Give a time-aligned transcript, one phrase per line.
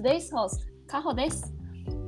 [0.00, 1.52] today's host, カホです。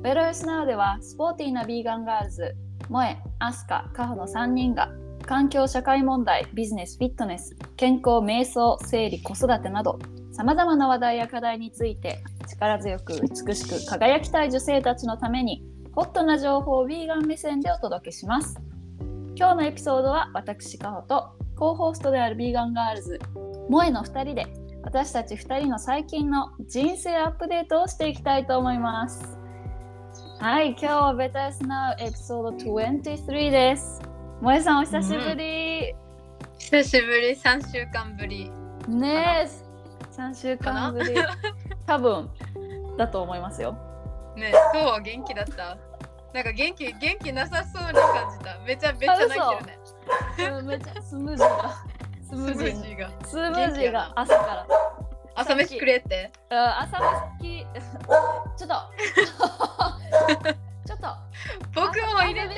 [0.01, 2.55] ベロヨスナウでは、スポーティーなビーガンガールズ、
[2.89, 4.89] モエ、アスカ、カホの3人が、
[5.27, 9.99] 環境社会問題、ビジネス、フィットネス、健康、瞑想、生理、子育てなど、
[10.31, 15.63] さまざまな話題や課題について、力強く美しく輝きたい女性たちのために、
[15.93, 18.59] ホットな情報をビーガン目線でお届けします。
[19.35, 23.19] 今日のエピソードは、私、カホと、 co-host であるビーガンガールズ、
[23.69, 29.37] モエの2人で、私たち2人の最近の人生アップデートをしていきたいと思います。
[30.39, 34.01] はい、今日はベタスナウエピソード23です。
[34.41, 35.95] 萌えさんお久しぶり。
[36.59, 38.51] 久しぶり3週間ぶり
[38.89, 39.49] ねえ、
[40.15, 41.15] 3週間ぶり。
[41.87, 42.29] 多分
[42.97, 43.73] だと思いますよ。
[44.35, 45.77] ね今日は元気だった？
[46.33, 49.29] なんか元気元気なさそうに感じためちゃめちゃ泣い
[50.37, 51.75] てるねうんめっちゃスムージーが。
[52.35, 53.09] ススムージーが。
[53.25, 54.11] スムージーが。
[54.15, 54.67] 朝から。
[55.35, 56.31] 朝飯くれって？
[56.49, 56.99] あ朝
[57.41, 57.65] 飯
[58.57, 58.67] ちょっと。
[60.85, 61.07] ちょっと。
[61.73, 62.55] 僕も入れて。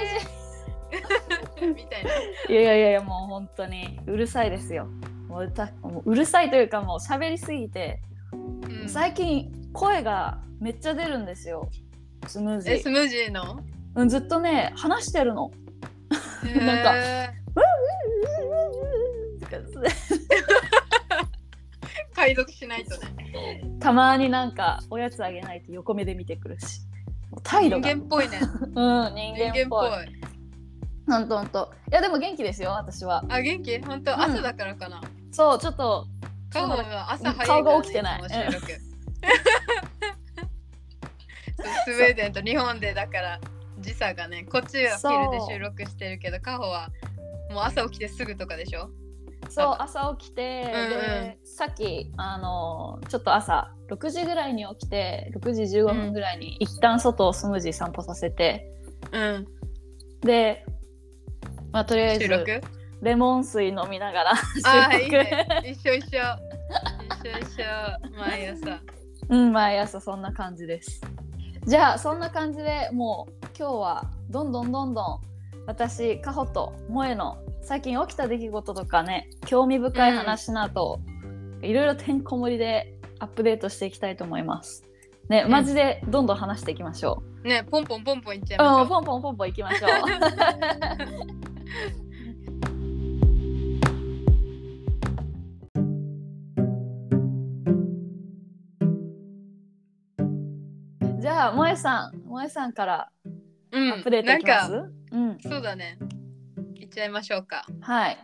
[1.66, 2.10] みたいな。
[2.50, 4.00] いやいやいやもう本当に。
[4.06, 4.88] うるさいですよ。
[5.28, 8.02] もう歌もううるさいというかもう喋りすぎて、
[8.34, 8.38] う
[8.86, 8.90] ん。
[8.90, 11.70] 最近声がめっちゃ出るんですよ。
[12.28, 12.74] スムージー。
[12.76, 12.90] えス。
[12.90, 13.60] ムージーの？
[13.96, 15.52] うんずっとね話してるの。
[16.44, 17.62] なんかへと
[19.64, 21.26] かー
[22.16, 23.62] 解読しないとね。
[23.80, 26.82] たまになんかおやつあげないと横目で見てくるし。
[27.44, 27.96] 態度人が。
[27.96, 28.40] 間っぽいね。
[28.42, 29.92] うん人間っぽい。
[31.08, 31.74] ほんとほんと。
[31.92, 33.24] いやでも元気ですよ私は。
[33.30, 33.80] あ元気？
[33.80, 34.22] 本当ん。
[34.22, 35.02] 朝だからかな。
[35.32, 36.08] そうちょっと
[36.50, 38.22] 顔は朝早いね、顔が起きてない。
[41.86, 43.40] スウェーデンと日本でだから
[43.80, 46.90] 時差がねこっちは昼で収録してるけどカホは
[47.52, 48.90] もう朝起きてすぐとかでしょ？
[49.50, 58.72] そう朝起きて、でさっきあのちょっと朝6時ぐらいに起きて6時15分ぐらいに一旦外をスムージー散歩させて、
[59.12, 59.48] うん。
[60.22, 60.66] で、
[61.72, 62.28] まあ、とりあえず
[63.02, 64.36] レモン水飲みながらあ
[64.90, 65.04] あ 収録。
[65.04, 65.48] いいね。
[65.66, 66.20] 一緒一緒。
[67.22, 68.18] 一緒一緒。
[68.18, 68.80] 毎朝。
[69.30, 71.02] うん毎朝そんな感じです。
[71.66, 75.20] じゃあそんな感じでもう今日はどんどんどんどん
[75.66, 81.00] 私カホと萌えの最近起きた出来事とかね興味深い話など、
[81.64, 84.84] いろいろてんこ盛りでアップデートしていきたいと思います。
[85.30, 85.52] ね、うん。
[85.52, 89.90] マジでどんどん話していきましょねポンポンポンポンいっちゃう、うん、いましょポンポンポンポンいきましょう。
[101.20, 103.10] じゃあ萌えさん萌えさんから
[103.72, 105.40] う、うん、アップデートいきます、なんかうん。
[105.40, 105.98] そうだね
[106.86, 107.66] いっちゃいましょうか。
[107.82, 108.18] はい。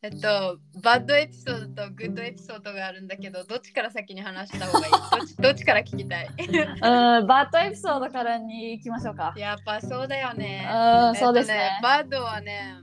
[0.00, 4.92] えっと、バッドエピソードとグッドエピソードがあるんだけど、どっちから先に話した方がいい？
[5.18, 6.28] どっちどっちから聞きたい？
[6.38, 9.34] うんバッドエピソードからに行きましょうか。
[9.36, 10.68] やっぱそうだよね。
[10.70, 11.54] うんそうですね。
[11.56, 12.74] えっとバッドはね、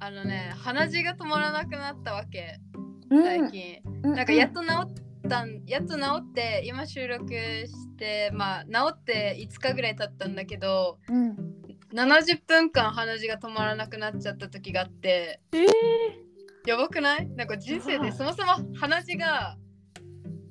[0.00, 2.58] あのね、鼻血が止まらなくなったわけ、
[3.10, 3.78] 最近。
[4.02, 11.36] うんなんかやっと治ったん、やっと治って、今収録して、まあ、治って5日ぐらい経ったんだけど、うん
[11.92, 15.66] 70分間鼻血が止まらなくなっちゃった時があって、えー。
[16.66, 17.28] やばくない？
[17.28, 19.56] なんか人生でそもそも鼻血が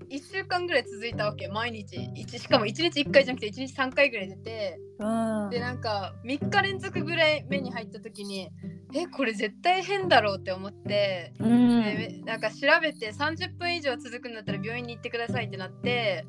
[0.10, 1.48] 1週間ぐらい続いたわけ。
[1.50, 1.98] 毎日。
[2.16, 4.80] 一しかも1日1回じゃなくて1日3回ぐらい出て。
[5.00, 5.06] う
[5.48, 5.50] ん。
[5.50, 8.50] でなんか3日連続ぐらい目に入った時に
[8.94, 11.84] えこれ絶対変だろうって思って、うん。
[11.84, 16.26] でなんか調べて30分以上続くんだったら病院に行ってくださいってなって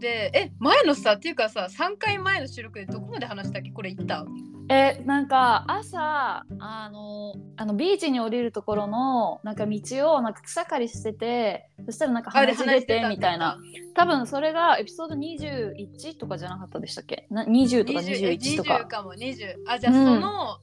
[0.00, 3.70] でえ前のさっていうかさ3回前の収録でどこまで話したっけ？
[3.70, 4.26] これ言った？
[4.68, 9.80] えなんか朝あのあのビーチに降りるところのなんか道
[10.14, 13.58] をなんか草刈りしててそしたらなんか鼻血出てみたいな。
[13.94, 17.26] 多分それがエピソード21とかじゃなかったでしたっけ？
[17.30, 20.04] な20とか20 21と20かかも20あじゃあうん。
[20.06, 20.58] その、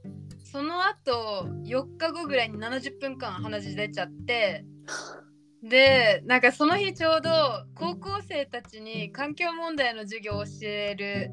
[0.46, 4.64] その後4日後ぐらいに70分間鼻血出ちゃって
[5.70, 7.30] でなんかその日ちょうど
[7.76, 11.32] 高校生たちに環境問題の授業を教える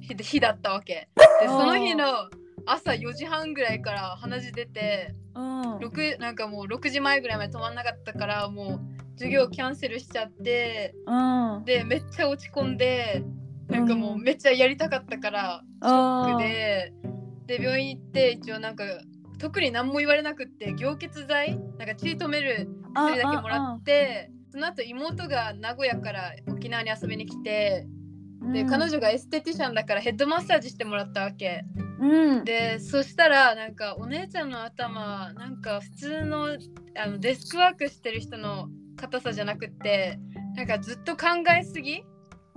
[0.00, 1.08] 日日だったわけ。
[1.40, 2.28] でその日の
[2.66, 5.76] 朝4時半ぐらいから鼻血出てうん。
[5.78, 8.80] 6なんかもう6時前ぐらいまで止まんなかったからもう
[9.12, 11.64] 授業キャンセルしちゃってうん。
[11.64, 13.22] でめっちゃ落ち込んで
[13.68, 14.22] なんかもううん。
[14.22, 16.92] めっちゃやりたかったから、ショックで。
[17.46, 18.84] で病院行って一応なんか
[19.38, 27.86] 特に何も言われなくって凝結剤なんか血止める薬だけもらってその後妹が名古屋から沖縄に遊びに来て
[28.52, 31.64] で、彼女がエステティシャンだからヘッドマッサージしてもらったわけ。
[32.00, 32.44] うん。
[32.44, 36.56] でそしたらなんかお姉ちゃんの頭なんか普通の
[36.96, 40.18] あのデスクワークしてる人の硬さじゃなくって
[40.54, 41.26] なんかずっと考
[41.58, 42.04] えすぎ？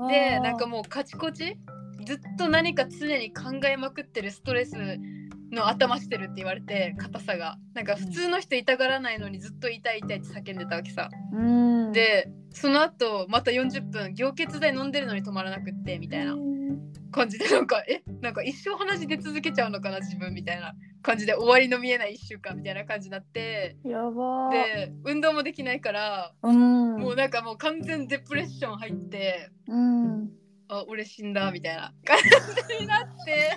[0.07, 1.57] でなんかもうカチコチ？
[2.06, 4.75] ずっと何か常に考えまくってるストレス
[5.51, 7.57] の頭してるって言われて硬さが。
[7.74, 16.36] なんか普通の人痛がらないのにずっと痛い痛いって叫んでたわけさ、うん、でその後また40分凝結剤飲んでるのに止まらなくってみたいな。
[17.12, 18.03] 感じでなんかえ？
[18.21, 20.74] なんか一生鼻血出続けちゃうのかな自分みたいな。
[21.01, 23.75] 感じで終わりの見えない1週間みたいな感じになって。
[23.83, 24.50] やば。
[24.50, 27.00] ーで運動もできないからうん。
[27.00, 29.50] もうなんかもう完全デプレッション入って。
[29.68, 30.30] うん、
[30.74, 31.94] あ俺死んだみたいな。
[32.06, 32.18] 感
[32.70, 33.52] じになって。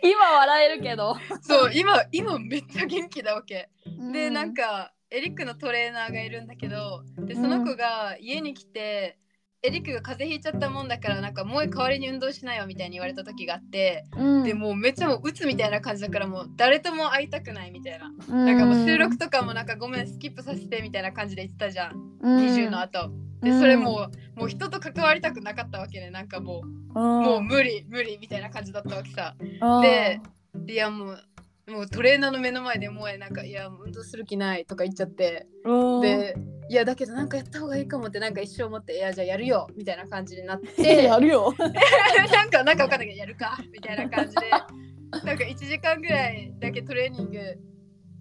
[0.00, 1.16] 今笑えるけど。
[1.42, 3.68] そう今今めっちゃ元気だわけ。
[4.12, 9.18] でうなんかエリックのトレーナーがいるんだけどでその子が家に来て、
[9.62, 14.44] エリックが風邪ひいちゃったもんだからなんかもう代わりに運動しなよみたいに言われた時があって、うん。
[14.44, 23.10] でもうめっちゃもう鬱みたいな感じだからもう誰とも会いたくないみたいな、ななんかもう収録とかもなんかごめんスキップさせてみたいな感じで言ってたじゃん、20の後
[23.46, 26.10] でそれもう,、もう人と関わりたくなかったわけね。
[26.10, 26.62] なんかも
[26.94, 29.34] う、うん、もう無理無理みたいな感じだったわけさ。
[29.40, 30.20] うんで
[30.68, 31.18] いやもう
[31.68, 35.46] もうトレーナーの目の前でもうなんかいや運動する気ないとか言っちゃって。
[35.64, 36.36] うん、で
[36.68, 41.04] いやだけどなんかやった方がいいかもってなんか一生思っていやじゃあやるよみたいな感じになって。
[41.04, 41.54] やるよ。
[41.58, 44.50] なんかなんかわかんないけどやるかみたいな感じで。
[45.24, 47.38] なんか1時間ぐらいだけトレーニング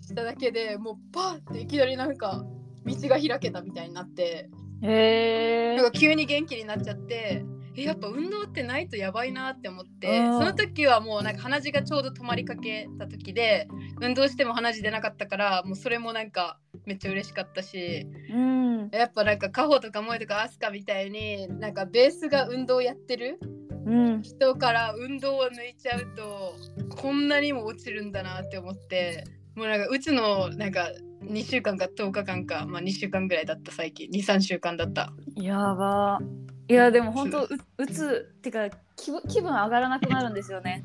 [0.01, 2.45] しただけでもうパーっていきなりなんか
[2.85, 4.49] 道が開けたみたいになって
[4.85, 7.43] へえ急に元気になっちゃって
[7.77, 10.33] えやっぱ運動ってないとやばいなって思ってうん。
[10.33, 13.67] その時はもうなんか鼻血がちょうど止まりかけた時で
[14.01, 18.89] 運動しても鼻血出なかったからもうそれもなんかめっちゃ嬉しかったしうん。
[18.91, 23.39] やっぱなんかカホとかモエとかアスカみたいになんかベースが運動やってる
[23.85, 24.21] うん。
[24.21, 26.55] 人から運動を抜いちゃうと
[26.95, 30.89] こんなにも落ちるんだなって思ってもうなんかうちのなんか
[31.27, 34.09] 2週間か10日間か、まあ、2週間ぐらいだった最近。
[34.09, 35.11] 23週間だった。
[35.35, 36.19] やば。
[36.67, 40.83] いやでも本当ううつってか気分気分上がらなくなるんですよね。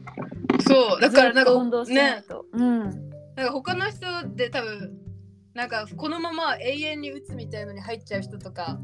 [0.66, 2.22] そうだからなんかしてないね。
[2.28, 2.81] と、うん。
[3.34, 4.98] なんか他の人で多分
[5.54, 8.78] なんかこのまま永遠に打つみたいのに入っちゃう人とか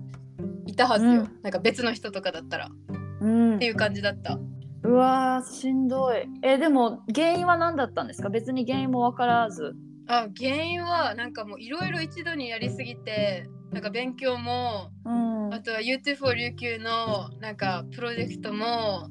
[0.66, 1.38] いたはずよ、うん。
[1.42, 2.66] なんか別の人とかだったら。
[2.66, 2.68] っ
[3.20, 3.58] うん。
[3.58, 4.38] ていう感じだった。
[4.82, 6.26] うわーしんどい。
[6.42, 8.30] えでも原因は何だったんですか？
[8.30, 9.74] 別に原因も分からず
[10.08, 15.54] あ原因はなんかもういろいろ一度にやりすぎてなんか勉強もうん。
[15.54, 19.08] あとは YouTube for 琉球のなんかプロジェクトも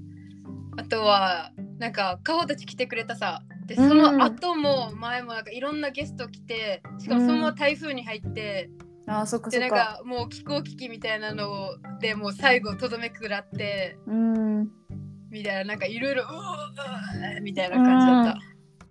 [0.78, 3.42] あとはなんかカホたち来てくれたさ。
[3.66, 8.70] でその後も前もなんかいろんなゲスト来てしかもそのまま台風に入って、
[9.08, 14.70] あーそっかそでなんっかかもう気候危機みたいなのでもう最後とどめくらってうん。
[15.32, 18.38] みたいななんかいろいろうーみたいな感じだった、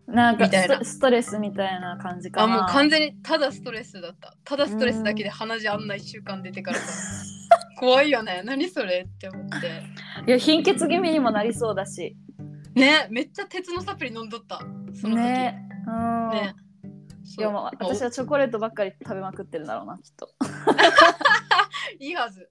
[0.06, 0.84] なんかみたいな。
[0.84, 2.54] ストレスみたいな感じかな。
[2.54, 4.34] あもう完全にただストレスだった。
[4.44, 7.24] ただストレスだけで鼻血あんな1週間出てからさ。
[7.78, 8.42] 怖いよね。
[8.44, 9.82] 何それって思って。
[10.26, 12.16] いや貧血気味にもなりそうだし。
[12.74, 14.58] ねめっちゃ鉄のサプリ飲んどった。
[14.94, 15.22] その時。
[15.22, 15.68] ね。
[15.86, 16.30] うん。
[16.30, 16.54] ね。
[17.38, 17.64] いやもう。
[17.64, 20.28] 私はチョコレートばっかり食べまくってるんだろうなきっと
[21.98, 22.48] いいはず。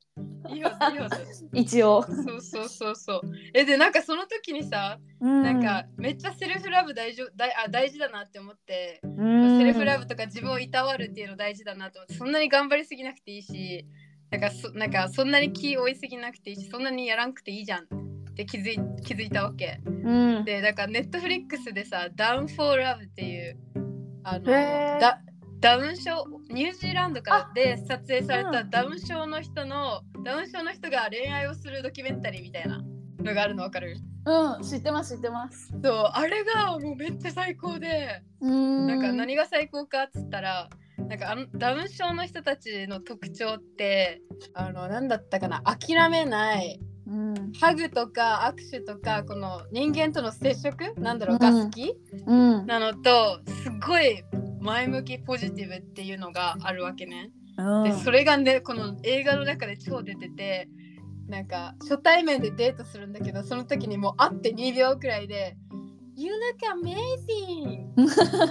[0.50, 1.50] いいはずいいはず。
[1.54, 3.22] 一応、そうそうそうそう。
[3.54, 9.60] えでなんかその時にさ、うん、なんかめっちゃセルフラブ大丈大あ大事だなって思って、うん。
[9.60, 13.86] セルフラブとか自分をいたわるっていうの大事だなと思ってそんなに頑張りすぎなくていいし
[14.32, 19.80] なんかそなんかそんなに気負いすぎなくていいしそんなにやらんくていいじゃんって気づい気づいたわけ。
[19.86, 19.90] う
[20.42, 20.46] ん。
[20.46, 23.58] でなんかネットフリックスでさ「Down for Love」っていう
[24.24, 25.33] あのへー
[25.64, 26.12] ダダウン症
[26.50, 32.84] ニュージーランドからで撮影されたうんダウン症の人の、ダウン症の人が恋愛をするドキュメンタリーみたいな
[33.20, 33.96] のがあるのわかる？
[34.26, 35.74] うん知ってます知ってます。
[35.82, 38.88] そうあれがもうめっちゃ最高で、うん。
[38.88, 44.22] なんか何が最高かっつったらなんかあのダウン症の人たちの特徴って
[44.54, 45.62] あの何だったかな？
[45.62, 47.52] 諦めないうん。
[47.60, 50.94] ハグとか握手とかこの人間との接触？
[51.00, 51.94] なんだろう、うんが好き？
[52.26, 52.66] うん。
[52.66, 54.24] なのとすごい
[54.62, 57.32] 前向きポジティブっていうのがあるわけね。
[57.58, 57.84] うん。
[57.84, 60.70] でそれがねこの映画の中で超出てて
[61.28, 65.58] なんか初対面でデートするんだけどその時にもう会って2秒くらいで
[66.16, 67.92] 「You look amazing!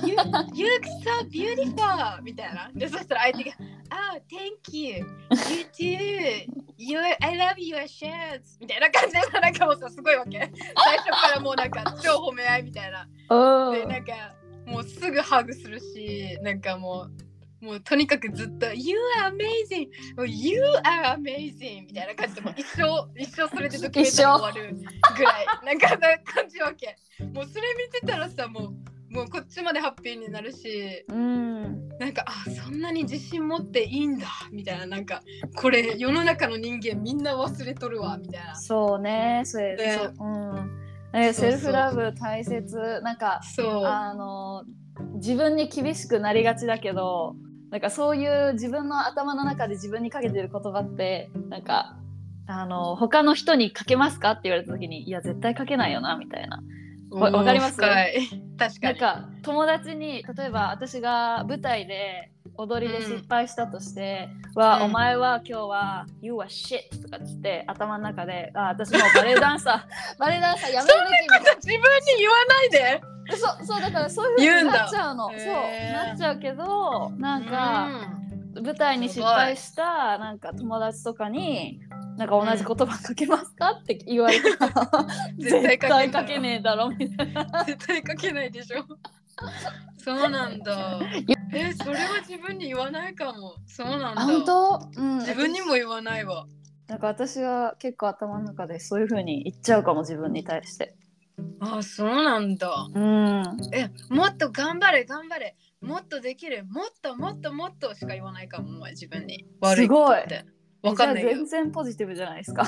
[0.05, 0.17] You,
[0.55, 2.71] you look so beautiful!」みたいな。
[2.75, 3.53] でそしたら相手が
[3.93, 4.97] 「Oh, thank you!
[4.97, 6.47] You too!
[6.77, 10.51] You, I love your shirts!」みたいな感じでなんかもうさすごいわけ。
[10.85, 13.07] 最初からもうなんか超褒め合いみたいな。
[13.31, 14.35] うんでなんか
[14.67, 17.11] もうすぐハグするしなんかもう
[17.63, 19.89] もうとにかくずっと「You are amazing!
[20.27, 24.75] You are amazing!」みたいな感じでもう一生一生それでドキュメン終わる
[25.17, 26.97] ぐらい なんかな感じわけ。
[27.33, 28.75] もうそれ見てたらさも
[29.11, 31.89] うもうこっちまでハッピーになるしうん。
[31.99, 35.23] なんかあそんなに自信持っていいんだみたいななんか
[35.55, 38.57] これ世の中の人間みんな忘れとるわみたいな。
[38.57, 40.01] そうねそれ、ね。
[40.03, 40.83] そううん。
[41.15, 43.01] えセルフラブ大切。
[43.03, 43.85] なんかそう。
[43.85, 44.65] あの
[45.15, 47.37] 自分に厳しくなりがちだけど
[47.73, 51.97] なんかそういう自分の頭の中で自分にかけてる言葉ってなんか
[52.47, 56.63] あの他の人にかけますかって言われた時にいや絶対かけないよなみたいな。
[57.11, 57.81] わわかります？
[57.81, 58.43] おー深い。
[58.59, 59.01] 確かに。
[59.01, 64.83] なんか友達に例えば私が舞台で踊りで失敗したとして「は、うん。
[64.85, 71.81] お前は今日は You are shit」とかっつって頭の中で「あ私もうバレエダンサー バレエダンサーやめるべき」みたいな自分に
[72.19, 73.03] 言わないで。
[73.31, 75.29] そうそうだからそういうふうになっちゃうの。
[75.29, 77.89] そうなっちゃうけどなんか、
[78.61, 81.81] 舞台に失敗したなんか友達とかに
[82.17, 84.91] なんか同じ言葉かけますかって言われたら
[85.39, 87.65] 絶対かけねえだろみたいな。
[87.65, 88.85] 絶対かけないでしょ。
[89.99, 90.99] そうなんだ
[91.55, 93.57] えそれは自分に言わないかも。
[93.67, 94.23] そうなんだ。
[94.23, 96.47] あ本当、うん、自分にも言わないわ。
[96.89, 100.95] なんか私は結構頭の中でそういう風に言っちゃうかも自分に対して。
[101.61, 102.71] あそうなんだ。
[102.95, 103.43] うん。
[103.73, 105.57] えもっと頑張れ頑張れ。
[105.81, 106.65] もっとできる。
[106.65, 109.47] もっともっともっとしか言わないかもお前自分に。
[109.61, 110.45] 悪いことって。
[110.83, 112.65] わかんない全然ポジティブじゃないですか。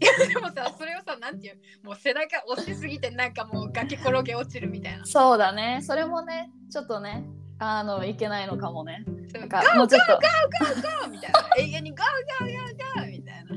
[0.00, 1.58] いやでもさそれをさなんていう？
[1.84, 5.04] もう背中押しすぎてなんかもう崖転げ落ちるみたいな。
[5.04, 5.80] そうだね。
[5.82, 7.24] それもねちょっとね
[7.64, 9.04] あのいけないのかもね。
[9.32, 9.40] そう。
[9.40, 10.12] なんかもうちょっと。
[10.14, 13.52] go みたいな永遠に go go go go みたいな。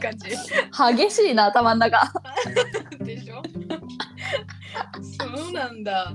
[0.00, 1.04] 感じ。
[1.06, 2.12] 激しいな頭の中。
[3.04, 3.42] でしょ？
[5.02, 6.14] そうなんだ。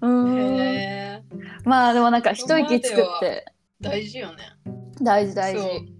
[0.00, 1.22] うん。
[1.64, 3.44] まあでもなんか一息つくって。
[3.80, 4.36] 大事よね。
[5.02, 5.94] 大事大事。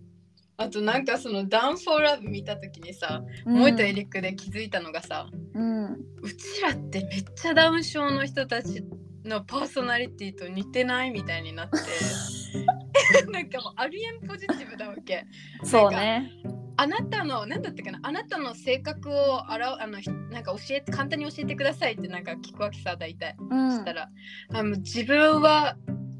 [0.56, 3.56] あとなんかそのダウンフォーラブ見た時にさ、うん。
[3.56, 5.84] 萌えとエリックで気づいたのがさうん。
[6.23, 8.84] うちらってめっちゃダウン症の人たち
[9.25, 11.76] のパーソナリティと似てないみたいになって。
[13.31, 15.26] なんかもうありえんポジティブだわけ。
[15.62, 16.31] そうね。
[16.76, 23.37] あなたの何だったかなあなたの性格をあらあのひなんか教えて簡単に教えてくださいってなんか聞くわけさ大体。
[23.38, 23.71] うん。
[23.71, 24.11] したら、
[24.52, 25.76] あの自分は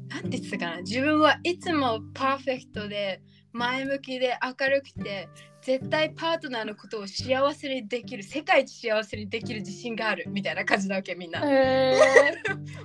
[0.07, 0.81] なんて言ってたかな。
[0.81, 3.21] 自分はいつもパーフェクトで
[3.53, 5.29] 前向きで明るくて
[5.65, 11.99] 絶対パートナーのことを幸せにできる世界一幸せにできる自信があるみたいな感じだわけみんな、へえ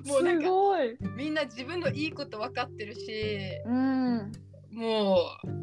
[0.02, 0.96] す もうなんかごい。
[1.14, 4.32] みんな自分のいいこと分かってるしうん。
[4.72, 5.18] も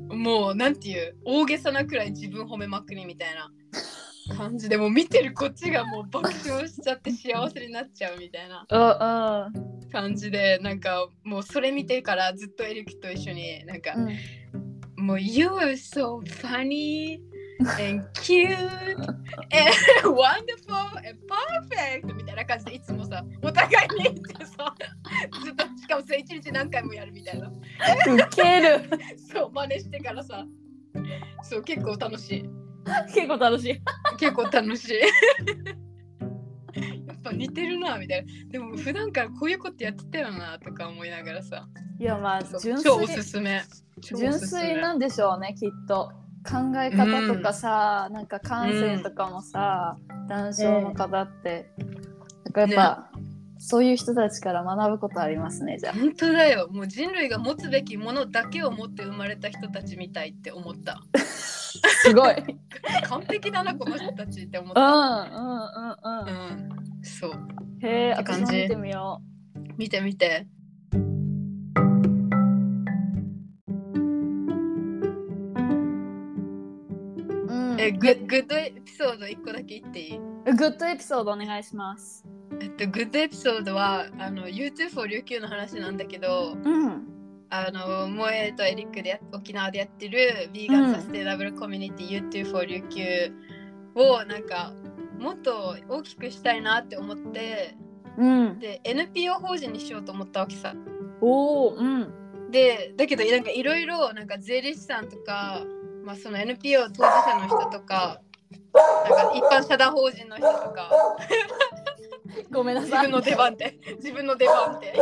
[0.10, 3.50] うもうなんていう大げさなくらい自分褒めまくりみたいな
[4.36, 9.52] 感じでもう見てるこっちがもう爆笑しちゃって幸せになっちゃうみたいな
[9.92, 14.67] 感じでなんかもうそれ見てからずっとエリックと一緒になんか、うん
[14.98, 17.20] もう You are so funny
[17.80, 19.74] and cute and
[20.04, 24.76] wonderful and perfect みたいな感じでいつもさお互いに言ってさ
[25.44, 27.48] ずっとしかもそれ一日何回もやるみたいな。
[27.48, 28.90] ウケる。
[29.32, 30.46] そう真似してからさ。
[31.44, 32.50] そう結構楽しい。
[33.14, 33.82] 結構楽しい。
[34.20, 35.87] 結構楽しい
[37.30, 38.32] ぱ似てるなみたいな。
[38.50, 41.68] でも普段からこういうことやってたよなとか思いながらさ。
[42.00, 43.62] いやまあ純超お粋すすめ。
[44.02, 46.12] 超お純すすめ粋なんでしょうねきっと。
[46.48, 49.98] 考え方とかさ、なんか感性とかもさ、
[50.30, 51.70] 男性の方って、
[52.46, 53.10] なんかやっぱ、
[53.60, 55.94] そういう人たちから学ぶことありますねじゃあ。
[55.94, 56.70] 本当だよ。
[56.72, 61.02] もう人類が持つべきものだけを持って生まれた人たちみたいって思った。
[61.18, 62.36] すごい。
[62.36, 62.60] うん
[63.08, 66.26] 完璧だなこの人たちって思っうたんうんうんうん。
[66.26, 66.37] そう
[67.82, 68.56] へえって感じ。
[68.64, 69.22] 見てみよ
[69.78, 70.48] 見て見て。
[70.94, 70.98] う、
[77.54, 80.20] うん、えググッドエピソード1個だけ言っていい？
[80.58, 82.26] グッドエピソードお願いします。
[82.62, 87.08] えっとグッドエピソードはあの YouTube for 琉球の話なんだけどうん。
[87.50, 93.02] あの萌えとエリックでや沖縄でやってるビーガンサステイナブルコミュニティ YouTube for 琉球
[93.96, 94.74] をなんか
[95.20, 97.76] もっと大きくしたいなって思って
[98.18, 98.60] うん。
[98.60, 100.74] で NPO 法人にしようと思ったわけさ。
[101.22, 102.14] おおうん。
[102.52, 105.64] でだけどなんかいろいろなんか税理士さんとか、
[106.04, 108.22] まあ、その NPO 当事者の人とか
[109.10, 110.90] なんか一般社団法人の人とか
[112.52, 112.92] ごめんなさい。
[112.92, 114.94] 自分の出番って自分の出番って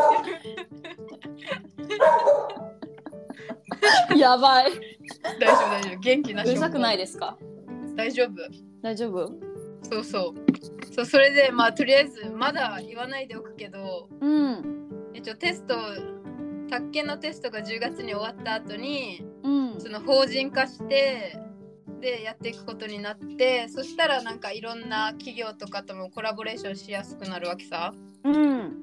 [4.18, 4.72] やばい。
[5.40, 6.00] 大丈夫大丈夫。
[6.00, 7.38] 元気なうるさくないでですか？
[7.96, 8.30] 大丈夫。
[8.82, 9.32] 大丈夫？
[9.90, 10.94] そうそう。
[10.94, 14.90] そうそれでまあとりあえずまだ言わないでおくけどうん。
[15.14, 15.76] 一応テスト
[16.70, 19.82] 宅建のテストが10月に終わった後にうん。
[19.82, 21.38] その法人化して
[22.02, 27.94] でやっていくことになってそしたらなんかいろんな企業とかともコラボレーションしやすくなるわけさ。
[28.24, 28.74] うん。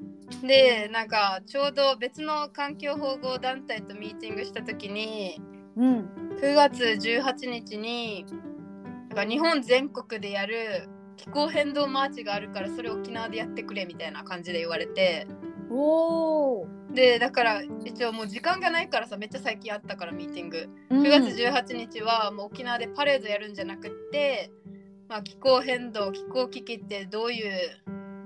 [0.41, 5.41] でなんかちょうど別の環境保護団体とミーティングした時に
[5.75, 6.09] うん。
[6.39, 8.25] 9月18日に
[9.09, 15.27] なんか日本全国でやる気候変動マーチがあるからそれ沖縄でやってくれみたいな感じで言われて。
[15.69, 20.69] おおでだから一応もう時間がないからさめっちゃ最近あったからミーティング。
[20.91, 24.51] 9 9月18日はもう沖縄でパレードやるんじゃなくって、
[25.09, 27.51] まあ、気候変動気候危機ってどういう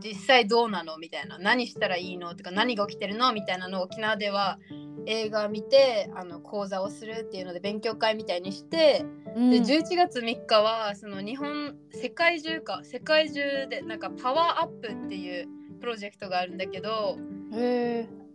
[0.03, 1.37] 実際どうなのみたいな。
[1.37, 4.59] 何したらいいのとか何が起きてるのみたいなのを沖縄では
[5.07, 15.47] 映画見てあの講座をするっていうので勉強会みたいにして、で11月3日はその日本世界中か世界中でなんかパワーアップっていう
[15.79, 17.17] プロジェクトがあるんだけど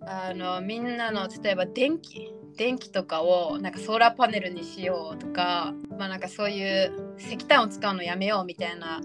[0.06, 9.00] あのみんなの例えば電気電気とかをなんかソーラーパネルにしようとかまあなんかそういう石炭を使うのやめようみたいな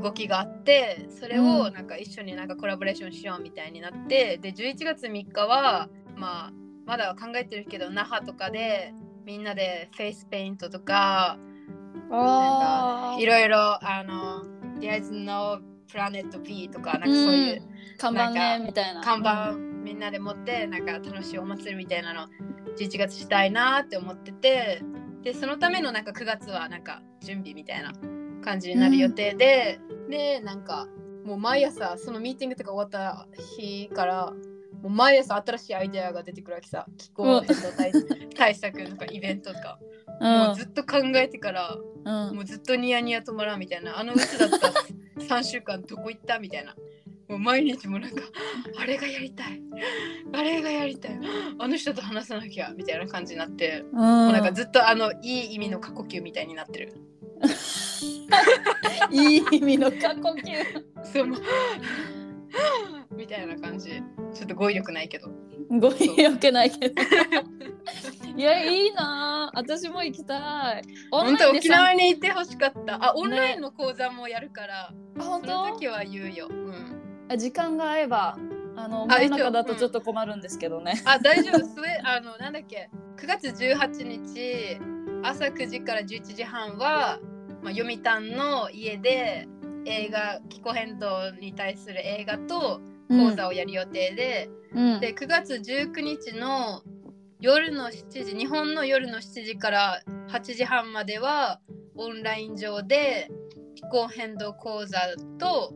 [0.00, 1.72] 動きがあってそれをうん。
[1.74, 6.52] なんか一緒になんかコラボレーションしようみたいになってで11月3日はまあ
[6.86, 11.36] まだ考えてるけど那覇とかでみんなでフェイスペイントとか
[12.10, 14.44] あーいろいろあの
[14.80, 15.60] 「There's no
[15.92, 17.62] planet B」とかなんかそういう、
[17.98, 19.00] 看板なんかねみたいな。
[19.00, 19.52] 看板
[19.86, 22.28] みんなで持ってなんか楽しいお祭りみたいなの
[22.76, 24.82] 11月したいなって思ってて
[25.22, 27.92] でそのためのなんか9月はなんか準備みたいな
[28.42, 30.88] 感じになる予定で、でなんか
[31.24, 34.32] もう毎朝そのミーティングとか終わった日から
[34.86, 36.86] もう毎朝新しいアイデアが出てくるわけさ。
[36.96, 37.92] 気候変動対
[38.36, 39.80] 対策とかイベントとか、
[40.20, 42.28] もうずっと考えてからうん。
[42.28, 43.98] うんもうずっとニヤニヤ止まらんみたいな。
[43.98, 44.72] あの鬱だった
[45.20, 46.76] 3週間どこ行ったみたいな。
[47.28, 48.22] もう毎日もなんか
[48.78, 49.60] あれがやりたい。
[50.32, 51.18] あれがやりたい。
[51.58, 53.98] あの人と話さなきゃみたいな感じになって、うん。
[53.98, 56.92] もうなんかずっとあのいい意味の過呼吸みたいになってる。
[59.10, 60.54] いい意味の過呼吸。
[61.12, 61.26] そう。
[63.16, 64.02] みたいな感じ
[64.36, 65.28] ちょっと語彙力ないけど。
[65.70, 67.02] ごよけないけど。
[68.36, 70.82] いやいいなあ私も行きたい。
[71.10, 73.02] 本当沖縄にいてほしかった。
[73.02, 78.36] あオンラインの講座もやるから、あ本その当時は言うよ、うん、あ時間が合えば
[78.76, 81.66] あのあ真夜中だとちょっと困るんですけどね、あ大丈夫。
[81.66, 82.90] それあのなんだっけ。
[83.16, 84.78] 9月18日
[85.22, 87.18] 朝9時から11時半は、
[87.62, 89.48] まあ、読谷の家で
[89.86, 95.00] 映画気候変動に対する映画と講座をやる予定で、うん。
[95.00, 96.82] で9月19日の
[97.40, 101.60] 夜の7時日本の夜の7時から8時半までは
[101.96, 103.30] オンライン上で
[103.74, 104.98] 気候変動講座
[105.38, 105.74] と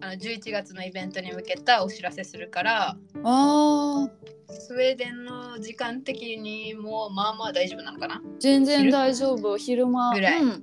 [0.00, 4.10] あの11月のイベントに向けたお知らせするからあー。
[4.48, 8.22] スウェーデンの時間的にもまあまあ大丈夫なのかな？
[8.38, 9.56] 全然大丈夫。
[9.56, 10.14] 昼間。
[10.14, 10.40] ぐらい。
[10.40, 10.62] うん、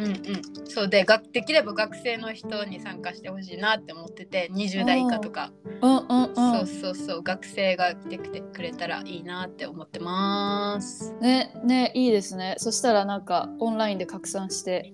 [0.00, 0.66] うんうん。
[0.66, 6.34] そうでができれば学生の人に参加してほしいなって思ってて20代以下とか、うんうんうん。
[6.34, 11.14] そうそうそう学生が来てくれたらいいなって思ってます。
[11.20, 12.54] ねねいいですね。
[12.58, 14.92] そしたらなんかオンラインで拡散して。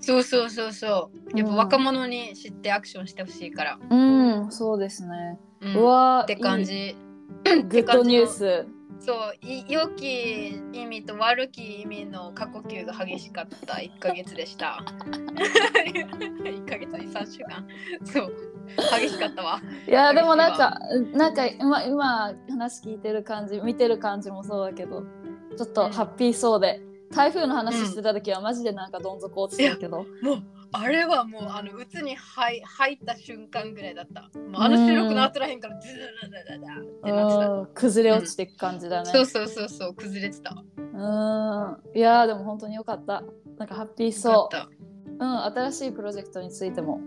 [0.00, 1.38] そうそうそうそう。
[1.38, 1.58] やっぱうん。
[1.58, 3.96] 若者に知ってアクションしてほしいから、う
[4.46, 5.76] んそうですね、うん。
[5.76, 6.96] うわーって感じ
[7.44, 8.66] グッドニュース
[9.00, 14.84] そうい良き意味と悪き意味の過呼吸が激しかった1ヶ月でした。
[15.04, 17.66] 1ヶ月に3週間。
[18.04, 18.36] そう
[19.00, 19.62] 激しかったわ。
[19.88, 20.78] いやでもなんか
[21.14, 25.02] なんか今今話聞いてる感じ見てる感じもそうだけど
[25.56, 34.22] ちょっとハッピーそうで、台風の話してた時はマジでなんかどん底落ちてたけど、もうあれはもうあの鬱に入入った瞬間ぐらいだった。
[34.22, 37.50] もうあの収録の後らへんからズーダダダダってなってた。
[37.50, 37.66] うん。
[37.74, 40.54] 崩れ落ちていく感じだね、そうそうそうそう崩れてた。
[40.76, 41.98] うん。
[41.98, 43.22] いやーでも本当によかった。
[43.58, 44.56] なんかハッピーそう。
[45.18, 47.00] うん新しいプロジェクトについても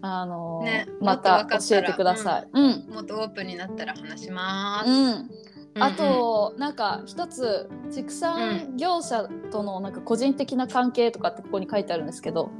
[0.00, 2.48] あのーねまた教えてください。
[2.52, 2.86] うん。
[2.86, 5.06] たもっとオープンになったら話します、うん。
[5.06, 5.30] うん
[5.78, 12.50] あと、なんか一つ畜産業者とのなんか個人的な関係とかってここに書いてあるんですけど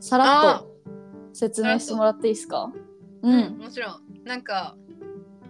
[0.00, 0.76] さらっと
[1.32, 2.72] 説明してもらっていいですか？
[3.22, 3.56] ううん。
[3.56, 4.00] んもちろん。
[4.24, 4.76] なんか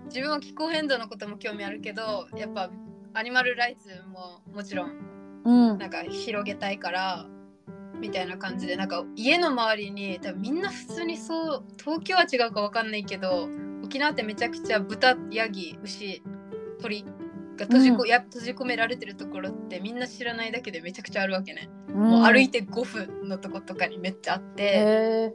[0.07, 2.71] 自分は気候変動のことも興味あるけどやっぱ
[3.15, 4.93] アニマルライツももちろん
[5.45, 5.79] うん。
[5.79, 7.27] なんか広げたいから
[8.01, 13.49] みたいな感じでなんか家の周りに多分みんな普通にそう東京は違うかわかんないけど
[13.83, 16.23] 沖縄ってめちゃくちゃ豚ヤギ牛
[16.81, 17.05] 鳥
[17.57, 18.09] が閉じこ、うん。
[18.09, 25.33] や閉じ込められてるところってみんな知らないだけでめちゃくちゃあるわけね、ももう歩いて5分のとことかにめっちゃあって、へ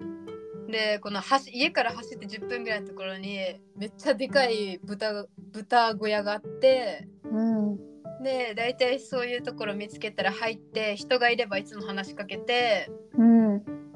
[0.72, 3.38] でこの走家から走って10分ぐらいのところに
[3.76, 7.08] めっちゃでかい豚豚小屋があって。
[7.26, 7.42] ーう
[7.74, 7.92] ん。
[8.24, 12.90] で大体そういうところ見つけたら入って人がいればいつも話しかけて。
[13.18, 13.41] うん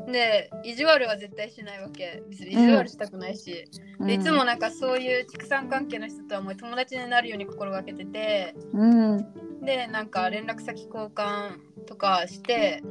[0.07, 2.23] で意地悪は絶対しないわけ。
[2.29, 3.65] 別に意地悪したくないし、
[3.99, 9.27] でいつもなんかそういう畜産関係の人とはもう友達になるように心がけててうん。
[9.61, 12.83] でなんか連絡先交換とかして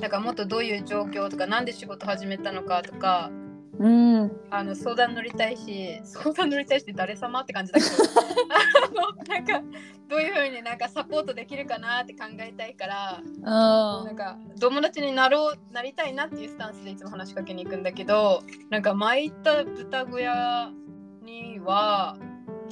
[0.00, 3.30] なんかもっとどういう状況とかなんで仕事始めたのかとか
[3.78, 4.32] うん。
[4.50, 7.92] あの相談乗りたいし相談乗りたいしって誰様って感じだけど。
[8.48, 9.62] あのなんか
[10.08, 20.70] どういうふうになんかサポートできるかなって考えたいからなんか友達になろうなりたいなっていうスタンスでいつも話しかけに行くんだけどなんか前行った豚小屋
[21.22, 22.16] には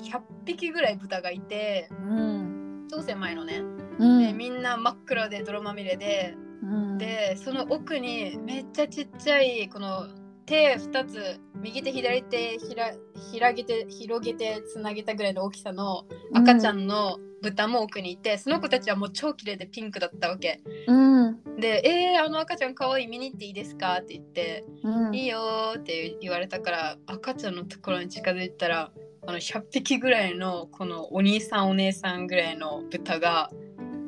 [0.02, 2.86] 100匹ぐらい豚がいてうん。
[2.88, 3.62] 超狭いのね。
[3.98, 4.26] うん。
[4.26, 6.98] でみんな真っ黒で泥まみれでうん。
[6.98, 10.06] でその奥にめっちゃちっちゃいこの
[10.44, 12.92] 手2つ右手左手ひら
[13.32, 16.04] 広げて広げてつなげたぐらいの大きさの
[16.34, 20.62] 赤ちゃんの豚も奥にいて、その子たちはもう超綺麗でピンクだったわけ。
[20.86, 21.40] うん。
[21.60, 25.14] で「えー、あの赤ちゃんかわいい見に行っていいですか?」って言って「うん。
[25.14, 28.90] いいよ」って言われたから赤ちゃんのところに近づいたら
[29.26, 33.50] あの100匹ぐらいのこのお兄さんお姉さんぐらいの豚が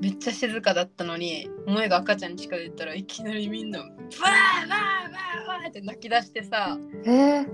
[0.00, 6.78] めっちゃ静かだったのに萌えが赤ちゃんに近づいたらいきなりみんな「わーわーわーわー」って泣き出してさ。
[7.04, 7.46] えー、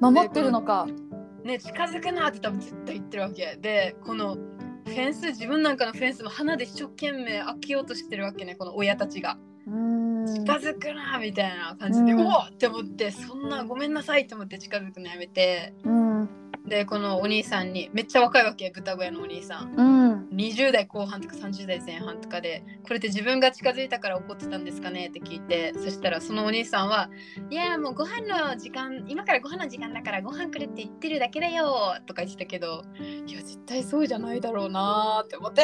[0.00, 0.86] 守ってるのか
[1.44, 3.56] 「ね近づくな」って多分絶対言ってるわけ。
[3.60, 9.38] でこのフェンス自分なんかのフェンスも鼻で一生懸命開けようとしてるわけねこの親たちが。
[9.66, 10.26] うん。
[10.26, 12.26] 近づくなみたいな感じで、うん。
[12.26, 15.74] おおって思ってそんなごめんなさいって思って近づくのやめて。
[15.84, 16.28] うん。
[16.66, 19.74] でこのお兄さんにめっちゃ若いわけ豚小屋のお兄さん。
[19.76, 19.82] う
[20.16, 27.10] ん20代後半とか30代前半とかでこれって自分が近づいたから怒ってたんですかねって聞いてそしたらそのお兄さんは
[27.50, 32.84] いやもうご飯の時間今からご飯の時間だからご飯くれって言ってるだけだよとか言ってたけど
[33.26, 35.62] いや絶対そうじゃないだろうなーって思って。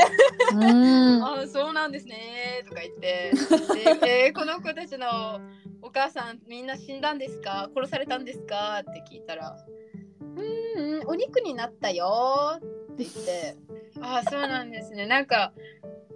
[0.52, 1.22] うん。
[1.24, 3.33] ああそうなんですねとか言って。
[4.00, 5.40] で、えーこの子たちの
[5.83, 7.70] お母さんみんな死んだんですか？
[7.74, 8.81] 殺されたんですか？
[8.81, 9.57] って聞いたら
[10.37, 12.61] うーんお肉になったよっ
[12.96, 13.57] て言って
[14.00, 15.06] ああそうなんですね。
[15.06, 15.52] なんか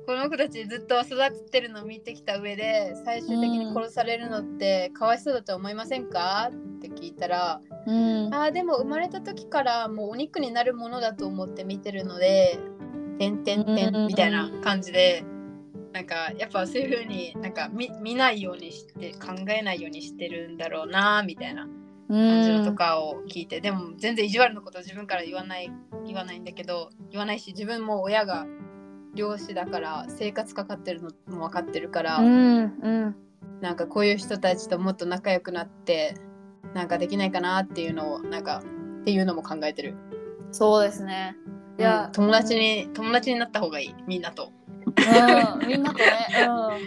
[0.07, 6.51] この子たちずっと育ってるのを見てきた上で最終的に殺されるのってかわいそうだと思いませんか？
[6.51, 8.35] って聞いたらうん。
[8.35, 12.59] あーでも生まれた時からもうお肉になるものだと思って見てるので
[13.19, 15.23] 「てんてんてん」みたいな感じで
[15.93, 21.69] なんかやっぱそういう風になんか見見ないようにして考えないようにしてるんだろうなみたいな
[22.11, 25.71] 感じのとかを聞いて、でも全然意地悪なことは自分から言わない
[26.07, 28.47] 言わないんだけど言わないし自分も親が
[29.15, 33.17] 漁師だから生活かかってるのも分かってるから、うんうん。
[33.61, 36.15] なんかこういう人たちともっと仲良くなって
[36.75, 38.63] なんかできないかなっていうのをなんか
[39.01, 39.97] っていうのも考えてる。
[40.53, 41.37] そうですね。
[41.79, 43.95] いいやや、友達に友達になった方がいい。
[44.07, 44.53] みんなと。
[44.87, 46.07] うん、みんなとね、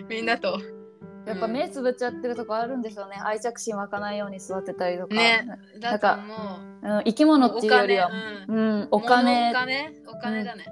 [0.09, 0.55] みんなと。
[0.55, 0.82] うん、
[1.25, 3.17] やっぱ目つぶっちゃってるとこあるんでしょうね。
[3.23, 5.47] 愛着心湧かないように育てたりとか、ね。
[5.79, 6.19] だとか
[6.83, 6.99] 思う。
[6.99, 8.09] ん、生き物うっていうよりは。
[8.47, 8.57] うん。
[8.57, 9.51] うん、お金。
[9.51, 9.93] お金？
[10.07, 10.65] お金だね、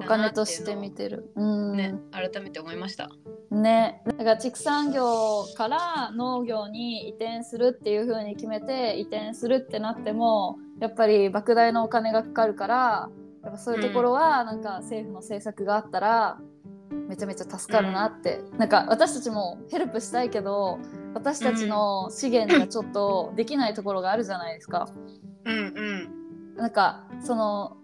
[0.00, 1.30] お金として見てる。
[1.36, 1.76] うん。
[1.76, 3.10] ね改めて思いました。
[3.50, 13.10] ね、だから畜産業から農業に移転するっていう風に決めて移転するってなってもやっぱり莫大なお金がかかるから
[13.44, 16.38] やっぱそういうところはなんか政府の政策があったら
[17.08, 20.78] めちゃめちゃ助かるなって、なんか私たちもヘルプしたいけど
[21.14, 24.88] 私たちの資源がちょっとできないところがあるじゃないですか。
[25.44, 26.56] うんうん。
[26.56, 27.76] なんかその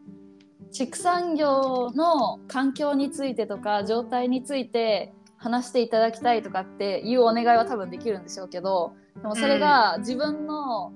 [0.72, 10.92] 畜産業の環境についてとか状態について話していただきたいとかっていうお願いは多分できるんでしょうけどでもそれが自分の、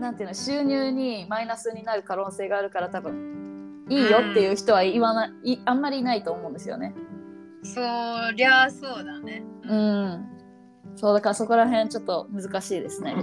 [0.00, 6.94] なんていうの収入にマイナスになる可能性があるから多分いいよっていう人は言わない、いあんまりいないと思うんですよね。
[7.62, 7.80] そ
[8.34, 9.42] りゃそうだね。
[9.64, 10.28] うん。
[10.96, 13.16] そうだからそこら辺ちょっと難しいですね。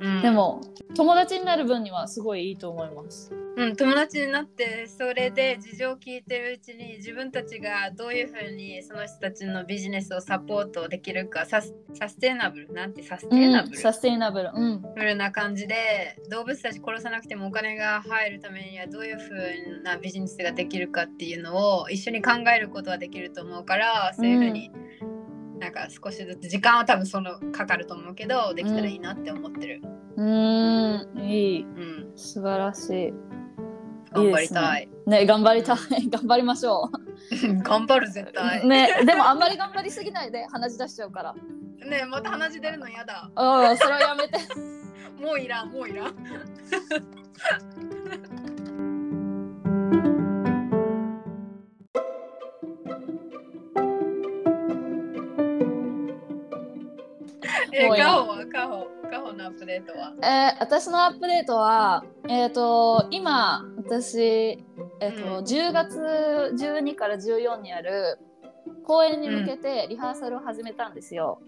[0.00, 0.60] うんでも
[0.94, 3.32] 友達になる分にはすごいいいと思います。
[3.56, 14.50] うん、友達になってそれで事情を聞いてるうちに自分たちがどういうふうにその人たちのビジネスをサポートできるかサスサステナブルなんてサステナブル、サステイナブル。
[14.54, 14.82] うん。
[14.94, 24.70] フルな感じで動物たち殺さなくてもお金が入るためにはどういうふうなビジネスができるかっていうのを一緒に考えることはできると思うからそういうふうに、
[25.58, 29.82] なんか少しずつ時間は多分そのかかると思うけどできたらいいなって思ってる。
[30.16, 31.62] うーん、いい。
[31.62, 33.14] うん、素晴らしい。
[34.12, 34.88] 頑張りたい。
[35.06, 35.76] ね、頑張りたい。
[36.08, 36.90] 頑張りましょ
[37.62, 38.32] 頑張る絶う。
[38.32, 38.66] 対。
[38.66, 41.34] ね、でもあんまり頑張りすぎないで鼻血出しちゃうから。
[41.88, 43.30] ねまた鼻血出るの嫌だ。
[43.36, 44.38] うん、それはやめて。
[45.22, 46.14] もういらん、もういらん。
[57.80, 57.98] い。
[57.98, 58.04] な。
[58.04, 60.12] カホはカホカホのアップデートは？
[60.22, 64.20] えー私のアップデートは、えっ、と、今、私、
[65.00, 65.44] えっ、と、うん。
[65.44, 68.18] 10月12から14にある
[68.84, 71.40] 公演に向けてリハーサルを始めたんですよ。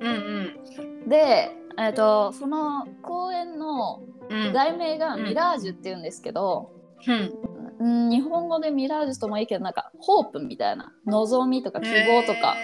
[0.00, 4.46] うんで、えっ、と、その公演のうん。
[4.46, 5.24] うん題名がうん。
[5.24, 6.70] ミラージュっていうんですけど、
[7.06, 7.56] うん。
[7.78, 12.56] うん、日本語でミラージュともいいけど、なんか、ホープみたいな、望みとか希望とか、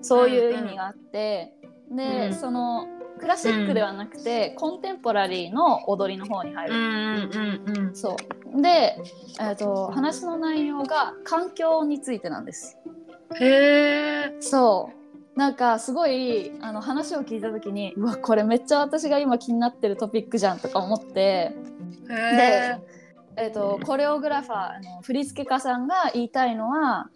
[0.00, 1.52] そういう意味があって、
[1.96, 2.34] で、うん。
[2.34, 2.86] その、
[3.18, 6.74] クラシックではなくて、コンテンポラリーの踊りの方に入る。
[6.74, 8.16] うんうんうんそ
[8.54, 8.62] う。
[8.62, 9.00] で、
[9.40, 12.78] えー、と話の内容が環境についてなんです。
[13.40, 14.90] へえそ
[15.36, 15.38] う。
[15.38, 21.54] なんかすごいあの話を聞いた時にうわこれめっちゃ私が今気になってるトピックじゃんとか思って、へ
[22.10, 22.78] え
[23.36, 27.08] えー、とコレオグラファーあの振付家さんが言いたいのは、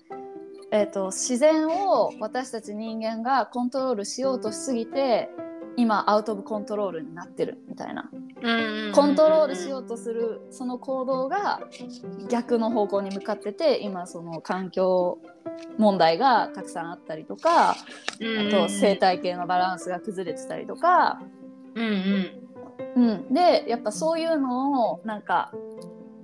[0.70, 5.31] えー、と自然を私たち人間がコントロールしようとしすぎて
[5.76, 8.11] 今アウト・オブ・コントロールになってるみたいな。
[8.94, 11.61] コントロールしようとするその行動が
[12.28, 15.18] 逆の方向に向かってて今その環境
[15.76, 17.76] 問題がたくさんあったりとかあ
[18.50, 21.20] と生態系のバランスが崩れてたりとか、
[21.74, 22.38] うん
[22.94, 23.02] うん。
[23.09, 25.52] うん、でやっぱそういうのをなんか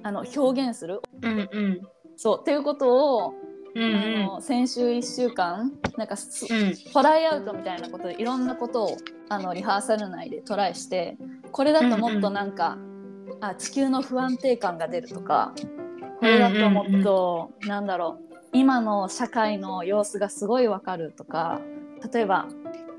[0.05, 1.01] あの表現する。
[1.23, 1.81] うんうん。
[2.17, 3.35] そうっていうことを、
[3.75, 6.75] うんあの先週1週間なんかすうん。
[6.93, 8.97] トライアウトみたいなことでいろんなことを
[9.29, 11.17] あのリハーサル内でトライして
[11.51, 12.79] これだともっとなんか、
[13.41, 15.53] あ地球の不安定感が出るとか
[16.19, 21.61] これだともっと、なんだろう今の社会の様子がすごいわかるとか
[22.13, 22.49] 例えば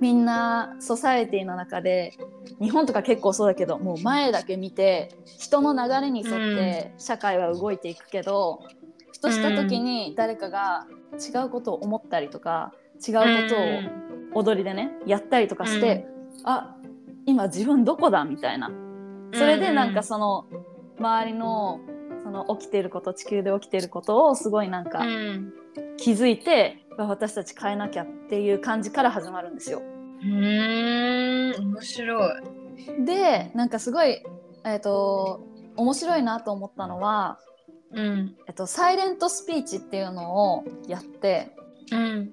[0.02, 2.14] みんなソサエティの中で
[2.62, 8.62] 日本とか結構そうだけどもう前だけ見て人の流れに沿って社会は動いていくけど、
[9.16, 13.22] ふとした時に誰かが違うことを思ったりとか違うこ
[14.34, 16.06] とを踊りでねやったりとかして、
[16.44, 16.76] あ
[17.26, 18.70] 今自分どこだみたいな。
[19.34, 20.46] それでなんかその
[21.00, 21.80] 周りの
[22.24, 25.54] その起きていること地球で起きていることをすごいなんかうん。
[25.98, 29.82] 気づいて、あ私たち変えなきゃっていう感じから始まるんですよ。
[30.22, 31.54] うん。
[31.58, 33.06] 面白い。
[33.06, 34.22] でなんかすごい
[34.66, 35.42] えっ、と
[35.78, 37.40] 面白いなと思ったのは、
[37.92, 38.36] うん。
[38.48, 41.56] えっと、サイレントスピーチっていうのをやって
[41.92, 42.32] うん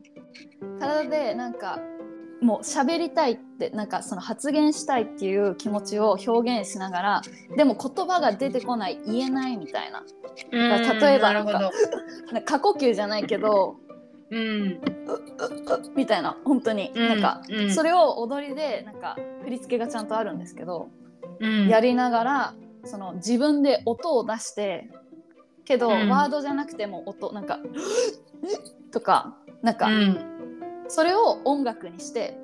[0.79, 1.79] 体でなんか
[2.41, 7.23] もう喋りたいってなんかその発言したいっていう気持ちを表現しながら
[7.57, 10.03] でも言葉が出てこない言えないみたいな。
[10.51, 11.71] 例えば なんか
[12.45, 13.77] 過呼吸じゃないけど
[14.31, 14.81] うん
[15.95, 17.71] みたいな本当に、うんなんか、うん。
[17.71, 20.89] それを踊りでなんか振り付けがちゃんとあるんですけど、
[21.39, 21.69] うん。
[21.69, 24.89] やりながらその自分で音を出して
[25.65, 26.09] けど、うん。
[26.09, 27.59] ワードじゃなくても音なんか
[28.93, 30.19] とかなんか、うん。
[30.89, 32.39] それを音楽にして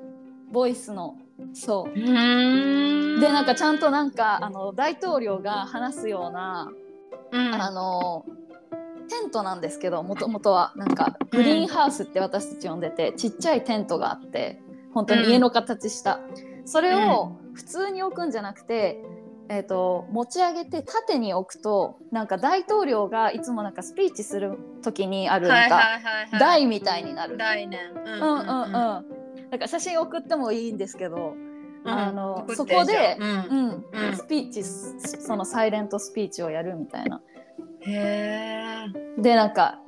[0.51, 1.17] ボイスの
[1.53, 1.99] そう。
[1.99, 3.19] うん。
[3.19, 6.71] でなんかちゃんとなんかあの大統領が話すような、
[7.31, 7.53] うん。
[7.53, 8.25] あの
[9.09, 10.73] テントなんですけどもともとは。
[10.75, 14.61] なんかグリーンハウスって私たち呼んでて、ちっちゃいテントがあって
[14.93, 16.19] 本当に家の形した、
[16.65, 19.03] それを普通に置くんじゃなくて、
[19.51, 25.99] えー、と持ち上げて縦に置くとなんか大統領がいつもなんかスピーチする時にあるなんか
[26.39, 27.35] 台みたいになる。
[27.35, 28.63] 大ねうんうんうん。
[28.65, 28.71] うん。
[28.71, 31.33] なんか写真送ってもいいんですけど、
[31.83, 31.91] うん。
[31.91, 33.29] あのそこでうん。
[33.29, 34.09] うん。
[34.09, 34.15] うん。
[34.15, 37.19] スピーチそのサイレントスピーチをやるみたいな。
[37.81, 39.79] へえでなんか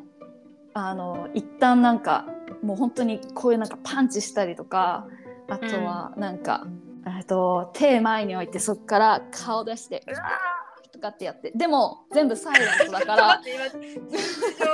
[0.74, 2.26] あの一旦なんか
[2.63, 5.06] もう本当にこういうなんかパンチしたりとか
[5.50, 6.65] あとはなんか、
[7.08, 13.84] えっと手前に置いてそこから顔出してうわーとかってやってでも全部サイレントだから待って今ちょう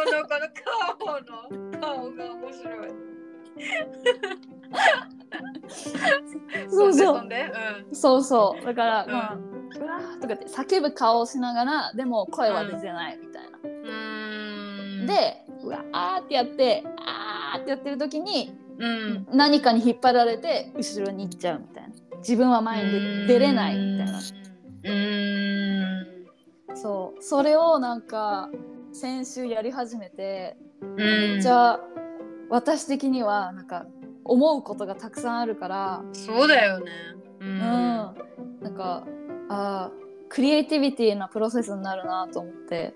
[0.05, 0.49] どこの
[0.99, 1.25] 顔の
[1.79, 2.89] 顔が面白い。
[6.69, 7.17] そうそう。
[7.17, 7.51] そんで
[7.91, 9.11] そうそうだから、うん。
[9.11, 9.39] まあう
[9.85, 13.57] わーとかって叫ぶ顔をしながらでも声は出てないみたいな。
[13.63, 13.67] う
[15.03, 15.07] ん。
[15.07, 19.27] でうわーってやってあーってやってる時にうん。
[19.31, 24.19] 何かに引っ張られて後ろに行っちゃうみたいな自分は前に出出れないみたいな。
[24.19, 26.75] うーん。
[26.75, 27.21] そう。
[27.23, 28.49] それをなんか
[28.91, 30.95] 先週やり始めてうん。
[30.95, 31.79] めっちゃ
[32.49, 33.85] 私的にはなんか
[34.23, 36.91] 思うことがたくさんあるからそうだよね。
[37.39, 37.55] ううん。
[37.57, 38.13] んな
[38.69, 39.03] んか
[39.49, 42.93] あークリエイティビティなプロセスになるなと思って。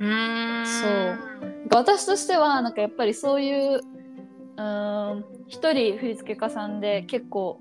[0.00, 0.66] うーん。
[0.66, 1.36] そう。
[1.70, 7.60] 私としてはなんかやっぱりそういううーん一人振付家さんで結構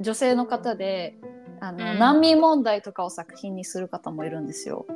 [0.00, 1.16] 女性の方で
[1.60, 1.98] あの、うん。
[1.98, 4.86] 難民問題とかを作品にする方もいるんですよ。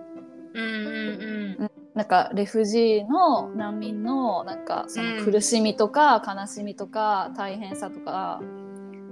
[0.55, 5.25] うんうんなんかレフジーの難民のなんかそのうん。
[5.25, 8.41] 苦しみとか悲しみとか大変さとか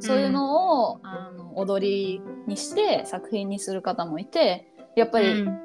[0.00, 5.58] そういうのを、あの踊りにして作品にする方もいてやっぱり、うん。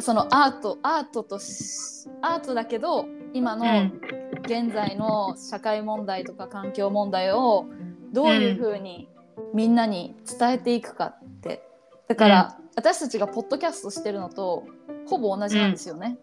[0.00, 4.00] そのアートアートとしアートだけど今のうん。
[4.44, 7.66] 現在の社会問題とか環境問題を
[8.12, 9.08] どういうふうに
[9.54, 11.62] みんなに伝えていくかって。
[12.08, 14.64] だから、私たちがポッドキャストしてるのと
[15.06, 16.18] ほぼ同じなんですよね。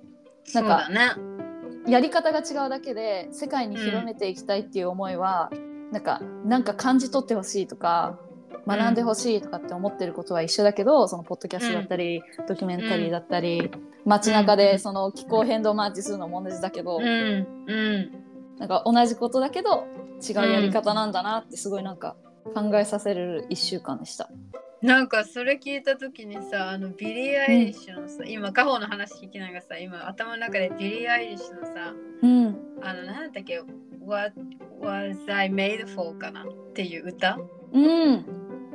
[0.45, 1.11] そうだね。
[1.87, 5.51] やり方が違うだけで世界に広めていきたいっていう思いは、
[5.91, 8.17] なんかなんか感じ取ってほしいとか
[8.67, 13.71] 学んでほしいとかって思ってることは一緒だけどそのポッドキャストだったり、ドキュメンタリーだったり、
[14.05, 17.47] 街中でその気候変動マーチするのも同じだけど、うん。
[17.67, 18.11] うん。
[18.59, 19.87] なんか同じことだけど
[20.27, 22.15] 違うやり方なんだなってすごいなんか
[22.49, 24.29] 考えさせる1週間でした。
[24.81, 33.61] なんかそれ聞いた時にさあのビリー・アイリッシュのさ、今カホの話聞きながらさ今頭の中でビリー・アイリッシュのさうん、あのなんだっけ
[34.05, 34.33] What
[34.81, 37.39] was I made for かなっていう歌
[37.73, 38.25] うん、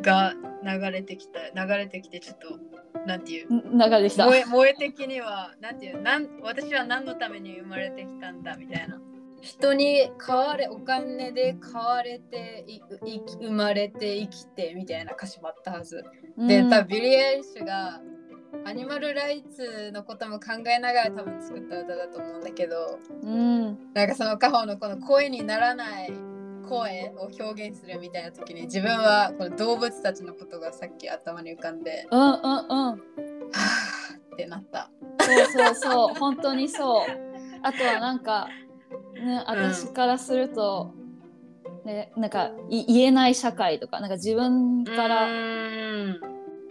[0.03, 4.25] が流れてきた流れてきてちょっとなんていう流れでした。
[4.27, 9.01] モエ、モエ的にはなんていうなん私は何のために生まれてきたんだみたいな
[9.45, 16.03] 人に買われお金で買われていい生まれて生きてみたいな歌詞もあったはず
[16.39, 18.01] でうん多分ビリー・アイリッシュが
[18.65, 26.13] アニマルライツのことも考えながら多分作った歌だと思うんだけどうん、なんかそのカホのこの声にならない
[26.69, 32.41] 声を表現するみたいな時に自分はこの動物たちのことがさっき頭に浮かんでうん、うん、うん。
[32.41, 34.91] はぁってなった。
[35.21, 37.07] そうそうそう、本当にそう。
[37.63, 38.49] あとはなんか、
[39.15, 40.93] ね、私からすると、
[41.85, 45.29] ね、なんかい言えない社会とか、なんか自分かうら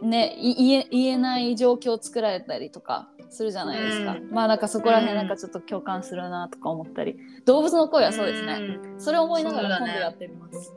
[0.02, 4.14] ね、い言え言えない状況を作られたりとかするじゃないですか。
[4.16, 4.32] うん。
[4.32, 8.54] まあなんかそこらうん辺なんかちょっと共感するなとか思ったり、動物の声はそうですね。
[8.56, 9.00] ん。
[9.00, 10.74] それを思いながら今度やってみます。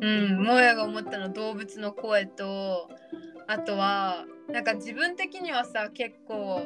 [0.00, 2.90] うん、もやが思ったのは動物の声と
[3.46, 6.62] あとはなんか自分的にはさ結構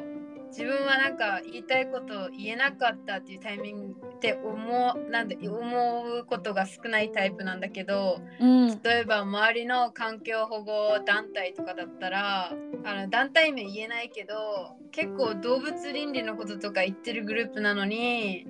[0.49, 14.35] 自分はなんか言いたいこと言えなかったっていうタイミングって思うなんで思うことが少ないタイプなんだけどうん、例えば周りの環境保護団体とかだったらあの団体名言えないけど
[14.91, 18.47] 結構動物倫理のこととか言ってるグループなのに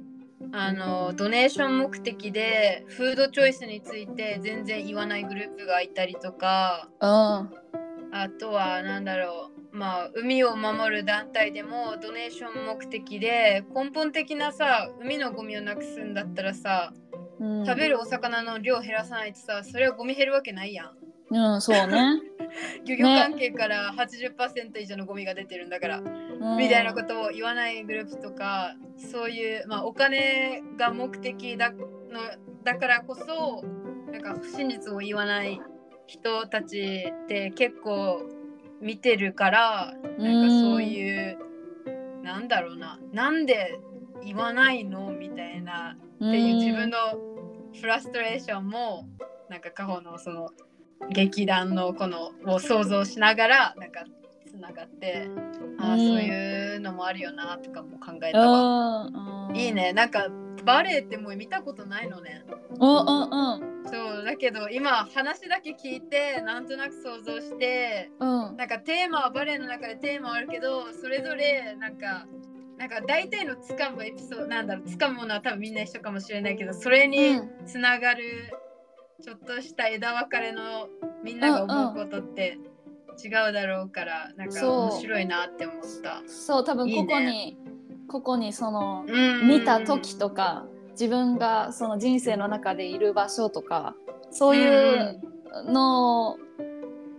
[0.51, 16.93] あのドネーション目的でフードチョイスについて全然言わないグループがいたりとかうん、あとは何だろうまあ海を守る団体でもドネーション目的で根本的なさ海のゴミをなくすんだったらさ
[17.39, 20.91] うん、食べるお魚の量減らさないとさそれはゴミ減るわけないやん。
[21.31, 22.19] うん、そうね。
[22.85, 31.77] 漁業関係から80%以上のゴミが出てるんだから、うんみたいなことを言わないグループとかそういう、まあ、お金が目的だの
[32.63, 33.61] だからこそ
[34.09, 35.59] なんか真実を言わない
[36.07, 38.21] 人たちって結構
[38.81, 41.37] 見てるからなんかそういう、
[42.23, 43.79] なんだろうななんで
[44.23, 46.97] 言わないのみたいなっていう自分の
[47.79, 49.07] フラストレーションも
[49.49, 50.51] なんか過去のその
[51.11, 54.05] 劇団のこのを想像しながらなんか
[54.49, 55.29] つながって
[55.77, 55.99] ああ、うん。
[55.99, 59.51] そういうのもあるよなとかも考えたわ。
[59.53, 59.93] いいね。
[59.93, 60.27] なんか
[60.65, 62.43] バレエってもう見たことないのね。
[62.79, 62.89] うん。
[62.89, 63.53] うん。
[63.53, 63.89] うん。
[63.89, 68.57] そうだけど今話だけ聞いてなんとなく想像してうん。
[68.57, 72.25] なんかテーマはバレエの中でテーマはあるけどそれぞれなんか
[72.77, 78.23] なんか大体のつかむエピソードなんだろうつかむものは多分みんな一緒かもしれないけどそれにつながる
[79.21, 80.87] ちょっとした枝分かれの
[81.23, 82.57] みんなが思うことって
[83.23, 86.21] 違うだろうからなんか面白いなって思った。
[86.27, 87.57] そう多分ここにね
[88.07, 89.47] ここにそのうん。
[89.47, 93.95] 見た時とか自分がその人生の中でいる場所とか
[94.31, 95.21] そういう
[95.65, 96.37] の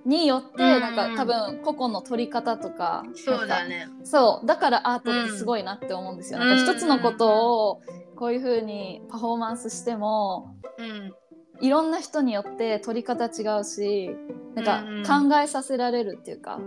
[0.04, 3.88] によってうんなんか多分個々の取り方とかそうだね。
[4.04, 6.40] そうだからアートってすごいなって思うんですよ。
[6.40, 6.48] うん。
[6.48, 7.82] なんか一つのことを
[8.16, 11.14] こういう風にパフォーマンスしてもうん。
[11.60, 14.16] いろんな人によって取り方違うし
[14.54, 16.58] なんか考えさせられるっていうか、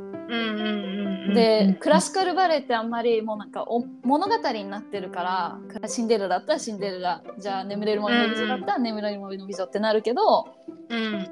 [1.34, 10.48] でクラシカルバレエってあんまりもうなんかお物語になってるからシンデレラだったらシンデレラじゃあ眠れる森の美女だったら眠れる森の美女ってなるけど
[10.90, 11.28] うん。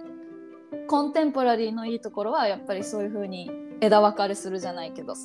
[0.87, 5.15] コンテンポラリーのいいところはやっぱりそういう風に枝分かれするじゃないけど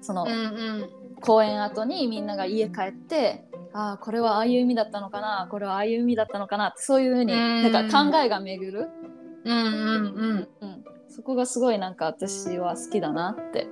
[0.00, 0.90] そのうんうん。
[1.20, 7.88] 公演後にみんなが家帰ってああこれはああいう意味だったのかなこれはああいう意味だったのかなってそういう風にうんなん。
[7.90, 8.88] か考えが巡る、
[9.44, 13.66] うんうんうん、そこがすごいなんか私は好きだなって、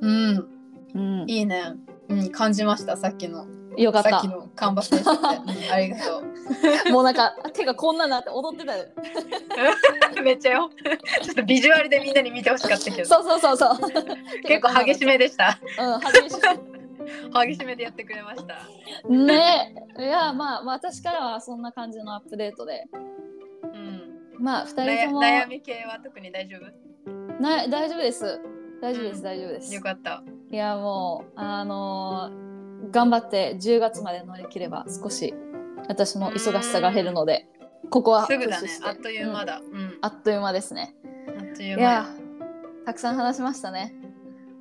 [0.00, 0.48] うん
[0.94, 1.74] うん、いいね。
[2.08, 6.22] うん感じましたさっきのよかったさっきのカンバセーションで、うんありがと
[6.88, 6.92] う。
[6.92, 8.86] もうなんか手がこんなになって踊ってたよ
[10.22, 10.70] めっちゃよ。
[11.22, 13.04] ちょっとビジュアルでみんなに見てほしかったけど。
[13.08, 13.92] そうそうそうそう
[14.44, 15.58] 結構激しめでした。
[15.78, 16.40] うん激し
[17.46, 18.56] 激しめでやってくれました。
[19.08, 23.45] めねいやまあまあ私からはそんな感じのアップデートでうん。
[24.38, 25.20] まあ2人悩とも。
[25.22, 27.42] 悩み系は特に大丈夫？
[27.42, 28.40] な大丈夫です。
[28.80, 29.24] 大丈夫ですうん。
[29.24, 29.74] 大丈夫です。
[29.74, 30.22] よかった。
[30.50, 32.46] いやもうあのー
[32.90, 35.34] 頑張って10月まで乗り切れば少し
[35.88, 37.48] 私も忙しさが減るので
[37.90, 38.68] ここはすぐだね。
[38.84, 39.46] あっという間うん。
[39.46, 39.58] だ。
[39.58, 39.98] うん。
[40.02, 40.94] あっという間ですね。
[41.38, 42.06] あっといういや。
[42.84, 43.94] たくさん話しましたね。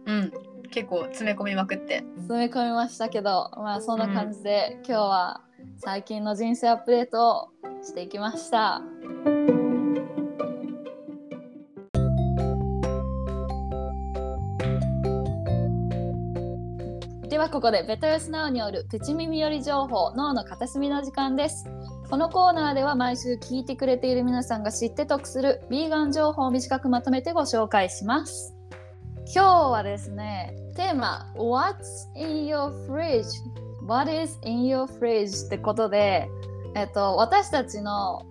[0.05, 0.31] うん。
[0.71, 2.03] 結構詰め込みまくって。
[2.17, 5.41] 詰め込みましたけどまあそんな感じで、今日は
[5.77, 7.49] 最近の人生アップデートを
[7.83, 8.81] していきました
[17.45, 21.65] はここでベトヨスナウによるプチ耳寄り情報脳の片隅の時間です
[22.09, 28.55] このコーナーでは毎週聞いてくれている皆さんが知って得するビーガン情報を短くまとめてご紹介します
[29.31, 31.75] 今日はですねテーマ What's
[32.15, 33.27] in your fridge?
[33.85, 35.45] What is in your fridge?
[35.45, 36.27] ってことで、
[36.75, 38.25] えっと、私たちの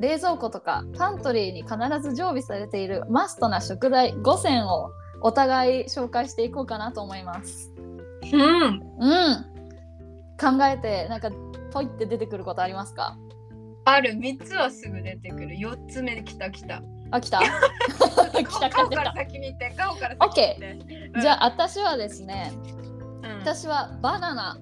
[0.00, 1.76] 冷蔵庫とかパントリーに必
[2.06, 4.90] ず常備されているマストな食材5選を
[5.22, 7.73] お互い紹介していこうかなと思います。
[8.32, 8.82] うん。
[8.98, 9.44] うん。
[10.40, 11.30] 考えてなんか
[11.72, 13.16] ポイって出てくることありますか？
[13.84, 15.56] ある3つはすぐ出てくる。
[15.56, 16.82] 4つ目来た来た。
[17.10, 17.40] あ来た？
[17.40, 17.46] 来
[18.32, 19.20] た来た顔から来た。
[19.20, 21.20] 先に行って、顔から先に行って。
[21.20, 22.52] じゃあ私はですね
[23.22, 24.58] うん、私はバナナ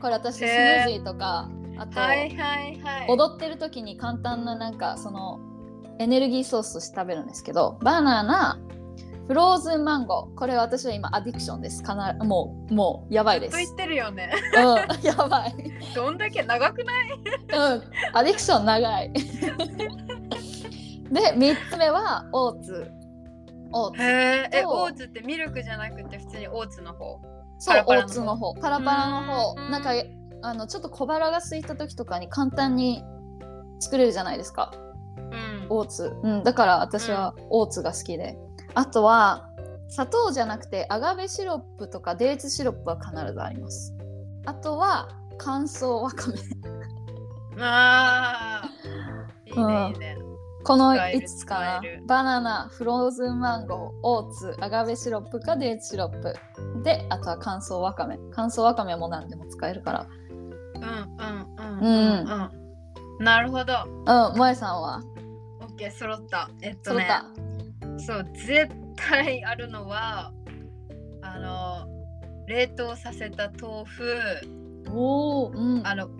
[0.00, 1.48] これ私スムへーージーとか
[1.78, 3.06] あと、はいはいはい。
[3.08, 5.40] 踊ってる時に簡単ななんかその
[5.98, 8.58] エネルギーソースとして食べるんですけどバナナ
[9.28, 10.34] フローズンマンゴー。
[10.36, 11.82] これ私は今アディクションです。
[11.82, 13.52] かなもうもうやばいです。
[13.52, 14.32] と言ってるよね。
[14.56, 14.64] うん
[15.06, 15.54] やばい。
[15.94, 17.12] どんだけ長くない？
[17.74, 19.12] うんアディクション長い。
[19.12, 19.20] で
[21.34, 22.90] 3つ目はオーツ。
[23.72, 24.02] オーツ。
[24.02, 27.20] へえ、オーツってミルクじゃなくて普通にオーツの方？
[27.58, 28.54] そうオーツの方。
[28.54, 29.54] パラパラの方。
[29.56, 29.70] うん。
[29.70, 29.90] なんか
[30.42, 33.04] あのちょっと小腹が空いた時とかに簡単に
[33.78, 34.72] 作れるじゃないですか。
[35.16, 35.66] うん。
[35.70, 38.36] オーツ、うん、だから私はオーツが好きで、
[38.74, 39.48] あとは
[39.88, 43.94] 砂糖じゃなくてアガベシロップとかデーツシロップは必ずあります
[44.46, 45.08] あとは
[45.38, 48.68] 乾燥わかめああ。
[49.44, 50.16] いいね、いいね。
[50.64, 56.34] この使える5つかなバナナフローズンマンゴーオーツアガベシロップかデーツシロップ
[56.82, 60.06] であとは乾燥わかめ乾燥わかめはもう何でも使えるから
[60.74, 61.88] うんうんうん
[62.20, 62.50] うん
[63.18, 63.24] うん。
[63.24, 63.74] なるほど。
[63.84, 65.00] うん萌えさんは？
[65.60, 66.48] オッケー、揃った。
[66.60, 67.06] えっとねそろっ。
[67.06, 67.24] た、
[68.06, 70.32] そう、絶対あるのは、
[71.22, 71.86] あの、
[72.46, 74.04] 冷凍させた豆腐、
[74.90, 75.86] おおうん。
[75.86, 76.10] あの、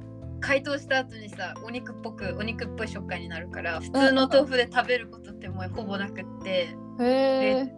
[0.40, 6.74] 解凍した後にさ、お肉っぽく、お肉っぽい食感になるから、普通の豆腐で食べることってもうほぼなくって、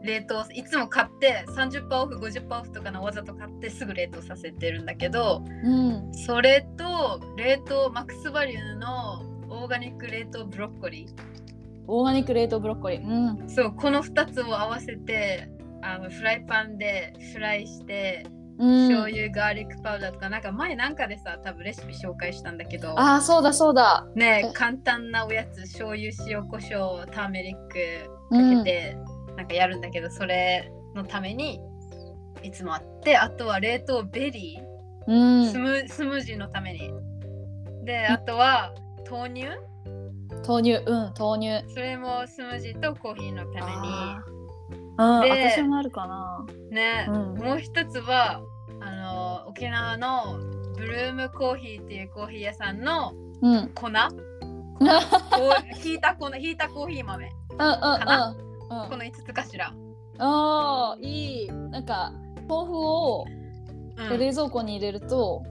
[0.02, 6.14] 冷凍、いつも買って30%オフ、50%オフとかのわざと買ってすぐ冷凍させてるんだけど、うん。
[6.14, 11.43] それと冷凍マックスバリューのオーガニック冷凍ブロッコリー。
[11.86, 13.02] オーガニック冷凍ブロッコリー。
[13.06, 13.48] うん。
[13.48, 15.48] そうこの2つを合わせて
[15.82, 18.26] あのフライパンでフライして、
[18.58, 18.88] うん。
[18.88, 24.06] 醤油ガーリックパウダーとかなんか前なんかでさ多分レシピ紹介したんだけどああそうだそうだ。
[24.16, 28.96] えね簡単なおやつ醤油塩コショウターメリックうんかけて、
[29.36, 31.60] なんかやるんだけどそれのために
[32.42, 35.50] いつもあってあとは冷凍ベリー、うん。
[35.50, 36.90] スムスムージーのために。
[37.84, 38.72] であとは
[39.10, 39.48] 豆乳
[40.46, 41.72] 豆乳うん豆乳。
[41.72, 43.66] それもスムージーとコーヒーのために。
[43.66, 44.34] あー。
[44.96, 46.46] うんで私もあるかな。
[46.70, 47.34] ね、うん。
[47.34, 48.40] もう一つは
[48.80, 48.90] あ
[49.42, 50.38] の沖縄の
[50.76, 53.54] ブルームコーヒーっていうコーヒー屋さんのうん。
[53.54, 53.88] うん粉。
[54.80, 54.86] こ
[55.72, 57.24] うひいた粉ひいたコーヒー豆。
[57.52, 58.34] うんな？
[58.68, 59.72] この5つかしら、
[60.18, 61.48] あーいい。
[61.48, 62.12] なんか
[62.48, 63.24] 豆腐を
[63.96, 64.18] うん。
[64.18, 65.42] 冷蔵庫に入れると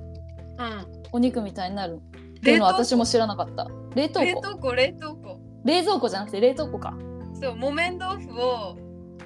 [0.60, 2.00] うん、お肉みたいになる。
[2.38, 4.26] っていうのは私も知らなかった冷凍庫。
[4.26, 5.40] 冷凍庫冷凍庫。
[5.66, 6.98] 冷蔵庫じゃなくて冷凍庫か。
[7.40, 8.78] そう木綿豆腐を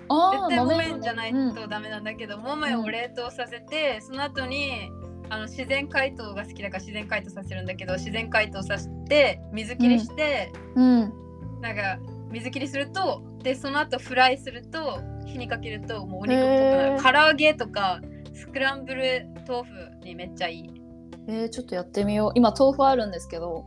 [0.10, 1.56] あ絶対木綿じゃないうん。
[1.56, 4.90] とダメなんだけど、木綿を冷凍させてその後に
[5.30, 11.14] あの自然解凍が好きだから自然解凍させるんだけど自然解凍させて水切りして、うん。
[11.62, 12.00] なんか
[12.32, 17.22] 水切りするとでその後フライすると火にかけるともうお肉っぽくなる。
[17.24, 18.00] 唐揚げとか
[18.34, 20.82] スクランブル豆腐にめっちゃいい、
[21.28, 22.32] えー、ちょっとやってみよう。
[22.36, 23.66] 今豆腐あるんですけど、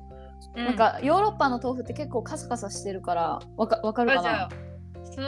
[0.56, 4.48] うなんかヨーロッパの豆腐って結構カサカサしてるからわかわかるかな？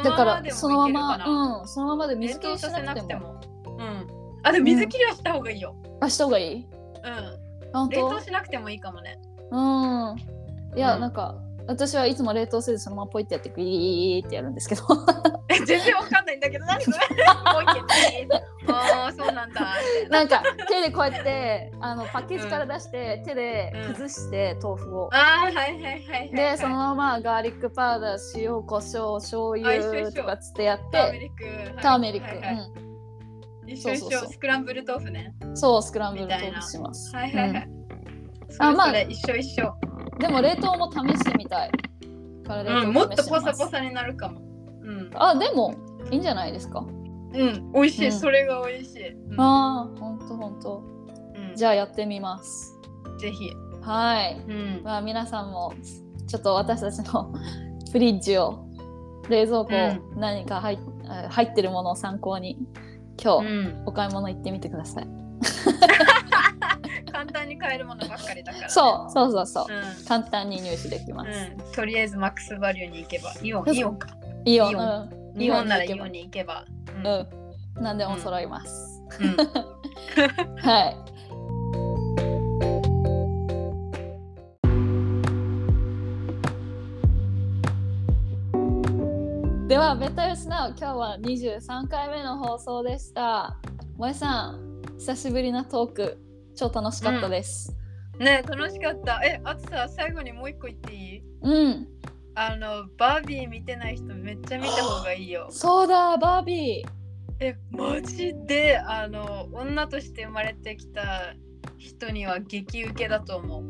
[0.03, 3.41] だからそのままうんそのままで水冷切りしなくても。
[3.67, 4.07] うん。
[4.45, 6.67] あでも水切りはした方がいいよ、あした方がいい？
[7.75, 7.89] うん。
[7.89, 9.19] 冷凍しなくてもいいかもね。
[9.51, 10.17] うん。
[10.77, 11.01] いや、うん。
[11.01, 14.83] なんか私はいつも冷凍せずそのままポイってやってグイーってやるんですけど。
[15.42, 16.97] え全然わかんないんだけど何それ
[18.69, 19.61] ああそうなんだ。
[20.09, 25.11] ななんか手でこうやってあのパッケージから出して、手で崩して豆腐を。
[25.13, 31.45] ああはいはいはいでそのままガーリックパウダー塩コショウ醤油一緒とかつってやっターメてリック。
[31.45, 34.33] はいターメリック、そうそうそう。
[34.33, 35.35] スクランブル豆腐ね。
[35.43, 37.69] うん、そうスクランブル豆腐します、はいはいはい、
[38.59, 41.71] あまあ一緒一緒、んでも冷凍も試してみたい。
[42.43, 44.41] からもっとポサポサになるかも。
[44.41, 44.52] うん、
[45.15, 45.75] あでも
[46.11, 48.13] いいんじゃないですか、うん、美味しい、うん。
[48.13, 49.41] それが美味しい、うん。
[49.41, 50.83] ああほんとほんと。
[51.35, 51.57] うん。
[51.57, 52.79] じゃあやってみます。
[53.19, 53.51] ぜひ、
[53.83, 54.45] はい。
[54.49, 55.75] うん、まあ皆さんも
[56.27, 57.33] ちょっと私たちの
[57.93, 58.67] フリッジを
[59.29, 62.59] 冷蔵庫う何か入,、あ入ってるものを参考に
[63.23, 65.07] 今日うん、お買い物行ってみてください、
[67.13, 74.09] 簡単に買えるものばっかりだから、ね、そうそうそうそう、う簡単に入手できます、ん、うん、とりあえずマックスバリューに行けばイオンイオンか
[74.45, 74.75] イオン。
[74.77, 75.39] うん。
[75.39, 76.65] 日本ならイイオンオンに行けば。
[76.97, 77.07] うん。
[77.07, 79.37] うん、何でも揃います、うん。
[80.61, 80.97] はい。
[89.69, 93.57] では、ベタヨスナウ、今日は23回目の放送でした。
[93.97, 96.19] 萌えさん、久しぶりなトーク、
[96.55, 97.75] 超楽しかったです。
[98.19, 99.23] ね楽しかった。
[99.25, 101.23] えあとさ最後にもう一個言っていい？
[101.43, 101.89] うん、
[102.35, 105.49] あのバービー見てない人めっちゃ見た方がいいよ。
[105.53, 106.89] そうだ、バービー。
[107.41, 108.79] えマジで？
[108.79, 111.35] あの女として生まれてきた
[111.79, 113.65] 人には激ウケだと思う。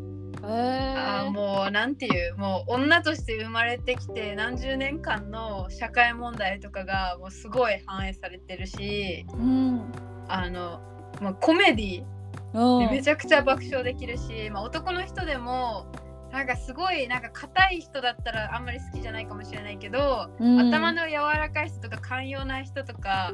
[0.44, 2.36] えー、あーもうなんていう？
[2.36, 9.24] もう女として生まれてきて何十年間の社会問題とかがもうすごい反映されてるし。
[9.32, 9.92] うん、
[10.28, 10.80] あの、
[11.20, 15.86] まあ、コメディめちゃくちゃ爆笑できるし、まあ、男の人でも
[16.32, 20.58] なんかすごいなんか硬い人だったらあんまり好きじゃないかもしれないけど、うん。
[20.68, 23.32] 頭の柔らかい人とか寛容な人とか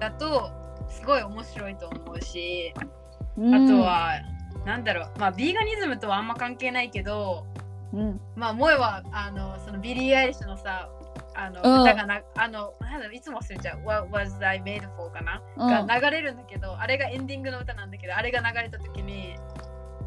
[0.00, 0.50] だと
[0.90, 4.20] すごい面白いと思うし、あと、は
[4.66, 7.46] なんだろうまあビーガニズムとはあんま関係ないけど
[7.92, 10.88] うん、まあ萌えはあのそのビリー・アイリッシュのさ
[11.36, 11.82] あの、うん。
[11.82, 15.86] 歌がなあのなんだろういつも忘れちゃう What was I made for かな、うん。
[15.86, 19.36] が流れるんだけどあれがエンディングの歌なんだけどあれが流れた時に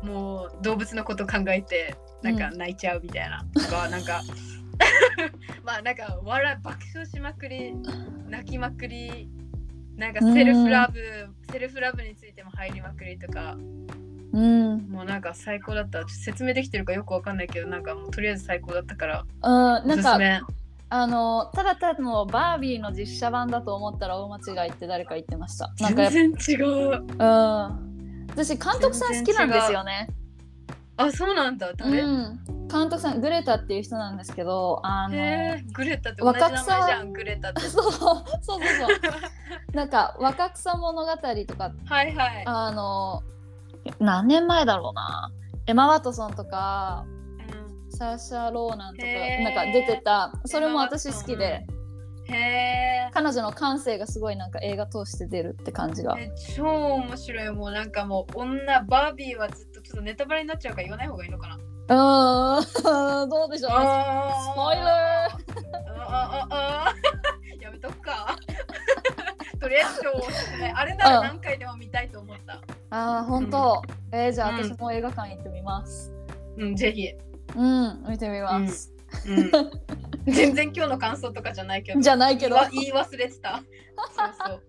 [0.04, 4.22] もう動物のこと考えてなんか泣いちゃうみたいな、とかなんか
[5.64, 7.74] まあなんか笑い爆笑しまくり
[8.28, 9.30] 泣きまくり
[9.98, 11.00] なんかセルフラブ、
[11.52, 13.58] セルフラブについても入りまくりとか。
[14.34, 16.08] うん、もうなんか最高だった。
[16.08, 19.26] 説明できてるかよくわかんないけどなんかもうとりあえず最高だったから。
[19.42, 20.42] うん、おなんかすすめ。
[20.90, 25.74] あのただただのバービーの実写版だと思ったら大間違いって誰か言ってました。
[25.80, 27.08] なんか全然違う。
[27.18, 27.87] ぱうん、
[28.38, 30.08] 私監督さん好きなんですよね。
[30.96, 31.70] あそうなんだ。
[31.70, 32.40] う誰、ん、
[32.72, 35.16] 監督さんグレタっていう人なんですけど、あの
[35.74, 37.62] グレタって同じ名前じゃんグレタって。
[37.70, 39.76] そうそうそうそう。
[39.76, 42.44] なんか若草物語とかはいはい。
[42.46, 43.24] あの
[44.00, 45.32] 何年前だろうな。
[45.66, 47.06] エマ・ワトソンとか
[47.88, 47.92] うん。
[47.92, 50.32] サーシャ・ローナンとかなんか出てた。
[50.46, 51.66] それも私好きで
[52.30, 56.16] へえ彼女の感性がすごいなんか映画通して出るって感じが。
[56.20, 57.50] え超面白い。
[57.52, 61.58] もうなんかもう女バービーはずっとちょっとネタバレになっちゃうから言わない方がいいのかな。
[61.90, 63.72] うーん どうでしょう。
[63.72, 64.88] スあポイラー。
[66.00, 66.94] ああああ
[67.62, 68.36] やめとくか。
[69.60, 70.02] とりあえず
[70.76, 72.62] あれなら何回でも見たいと思った。
[72.90, 74.64] あー本当、えーじゃあうん。
[74.64, 76.14] 私も映画館行ってみます。
[76.58, 77.10] うんぜひ。
[77.56, 78.97] うん見てみます、うん
[80.26, 82.02] 全然今日の感想とかじゃないけど。
[82.02, 82.58] じゃないけど。
[82.72, 83.64] 言いわ言い忘れてた。
[84.16, 84.62] そうそう。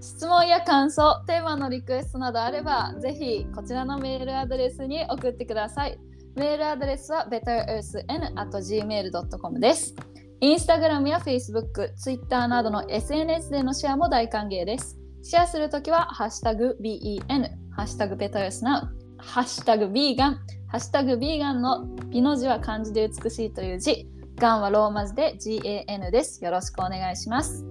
[0.00, 5.96] 質問や感想テーマのリクエストなどあればぜひこちらのメールアドレスに送ってください。
[6.34, 9.94] メールアドレスは betterearthn.gmail.com です。
[10.40, 14.98] インスタグラムや Facebook、Twitter などの SNS でのシェアも大歓迎です。
[15.22, 20.34] シェアするときはハッシュタグ BEN ハッシュタグベタヨスナウハッシュタグビーガン
[20.68, 27.64] ハッシュタグビーガンのピの字は漢字で美しいという字ガンはローマ字で GAN ですよろしくお願いします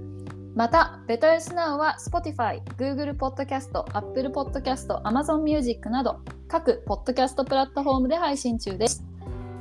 [0.55, 9.03] また、ベタヨスナウは Spotify、Google Podcast、Apple Podcast、Amazon Music など各ポッドキャストプラットフォームで配信中です。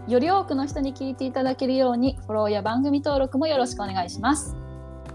[0.06, 4.54] より多くの人に聞いていただけるようにフォローや番組登録もよろしくお願いします。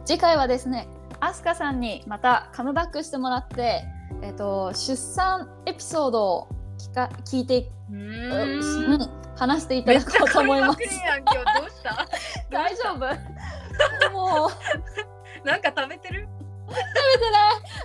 [0.03, 0.89] 次回はですね、
[1.21, 3.85] アスカさんにまたカムバックしてもらって、
[4.21, 6.47] えっと、出産エピソードを
[6.79, 8.59] 聞か聞いて、うん。
[8.97, 10.79] ん、話していただこうと思います。
[10.81, 12.07] 今日どうした？
[12.49, 14.11] 大丈夫？
[14.11, 15.47] もう。
[15.47, 16.27] なんか食べてる？
[16.67, 16.75] 食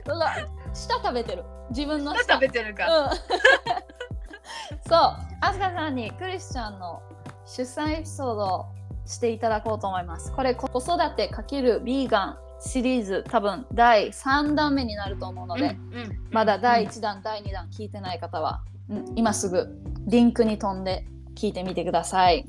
[0.05, 0.49] べてない。
[0.73, 1.45] 舌食べてる。
[1.71, 2.35] 自分の舌。
[2.35, 3.11] 食べてるか、うん。
[4.87, 7.03] そう、アスカさんにクリスチャンの
[7.47, 8.67] 出産エピソードを
[9.07, 10.33] していただこうと思います。
[10.33, 18.74] これ、子育て×ビーガンシリーズ、多分第3弾目になると思うので、うんうんまだ第1弾、第2弾聞いてない方は、うん
[19.15, 19.69] 今すぐ
[20.07, 22.47] リンクに飛んで聞いてみてください。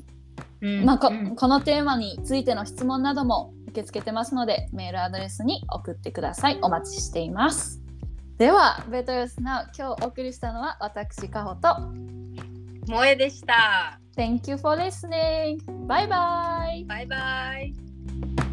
[0.60, 6.58] うんまあ、こうんこのテーマについての質問なども受け付けてますので、メールアドレスに送ってください。
[6.62, 7.82] お待ちしています。
[8.38, 11.76] では、ベトヨスナウ、今日お送りしたのは私、カホと、
[12.86, 13.98] 萌えでした。
[14.16, 15.58] Thank you for listening.
[15.86, 16.86] Bye bye.
[16.86, 18.45] バイバイ。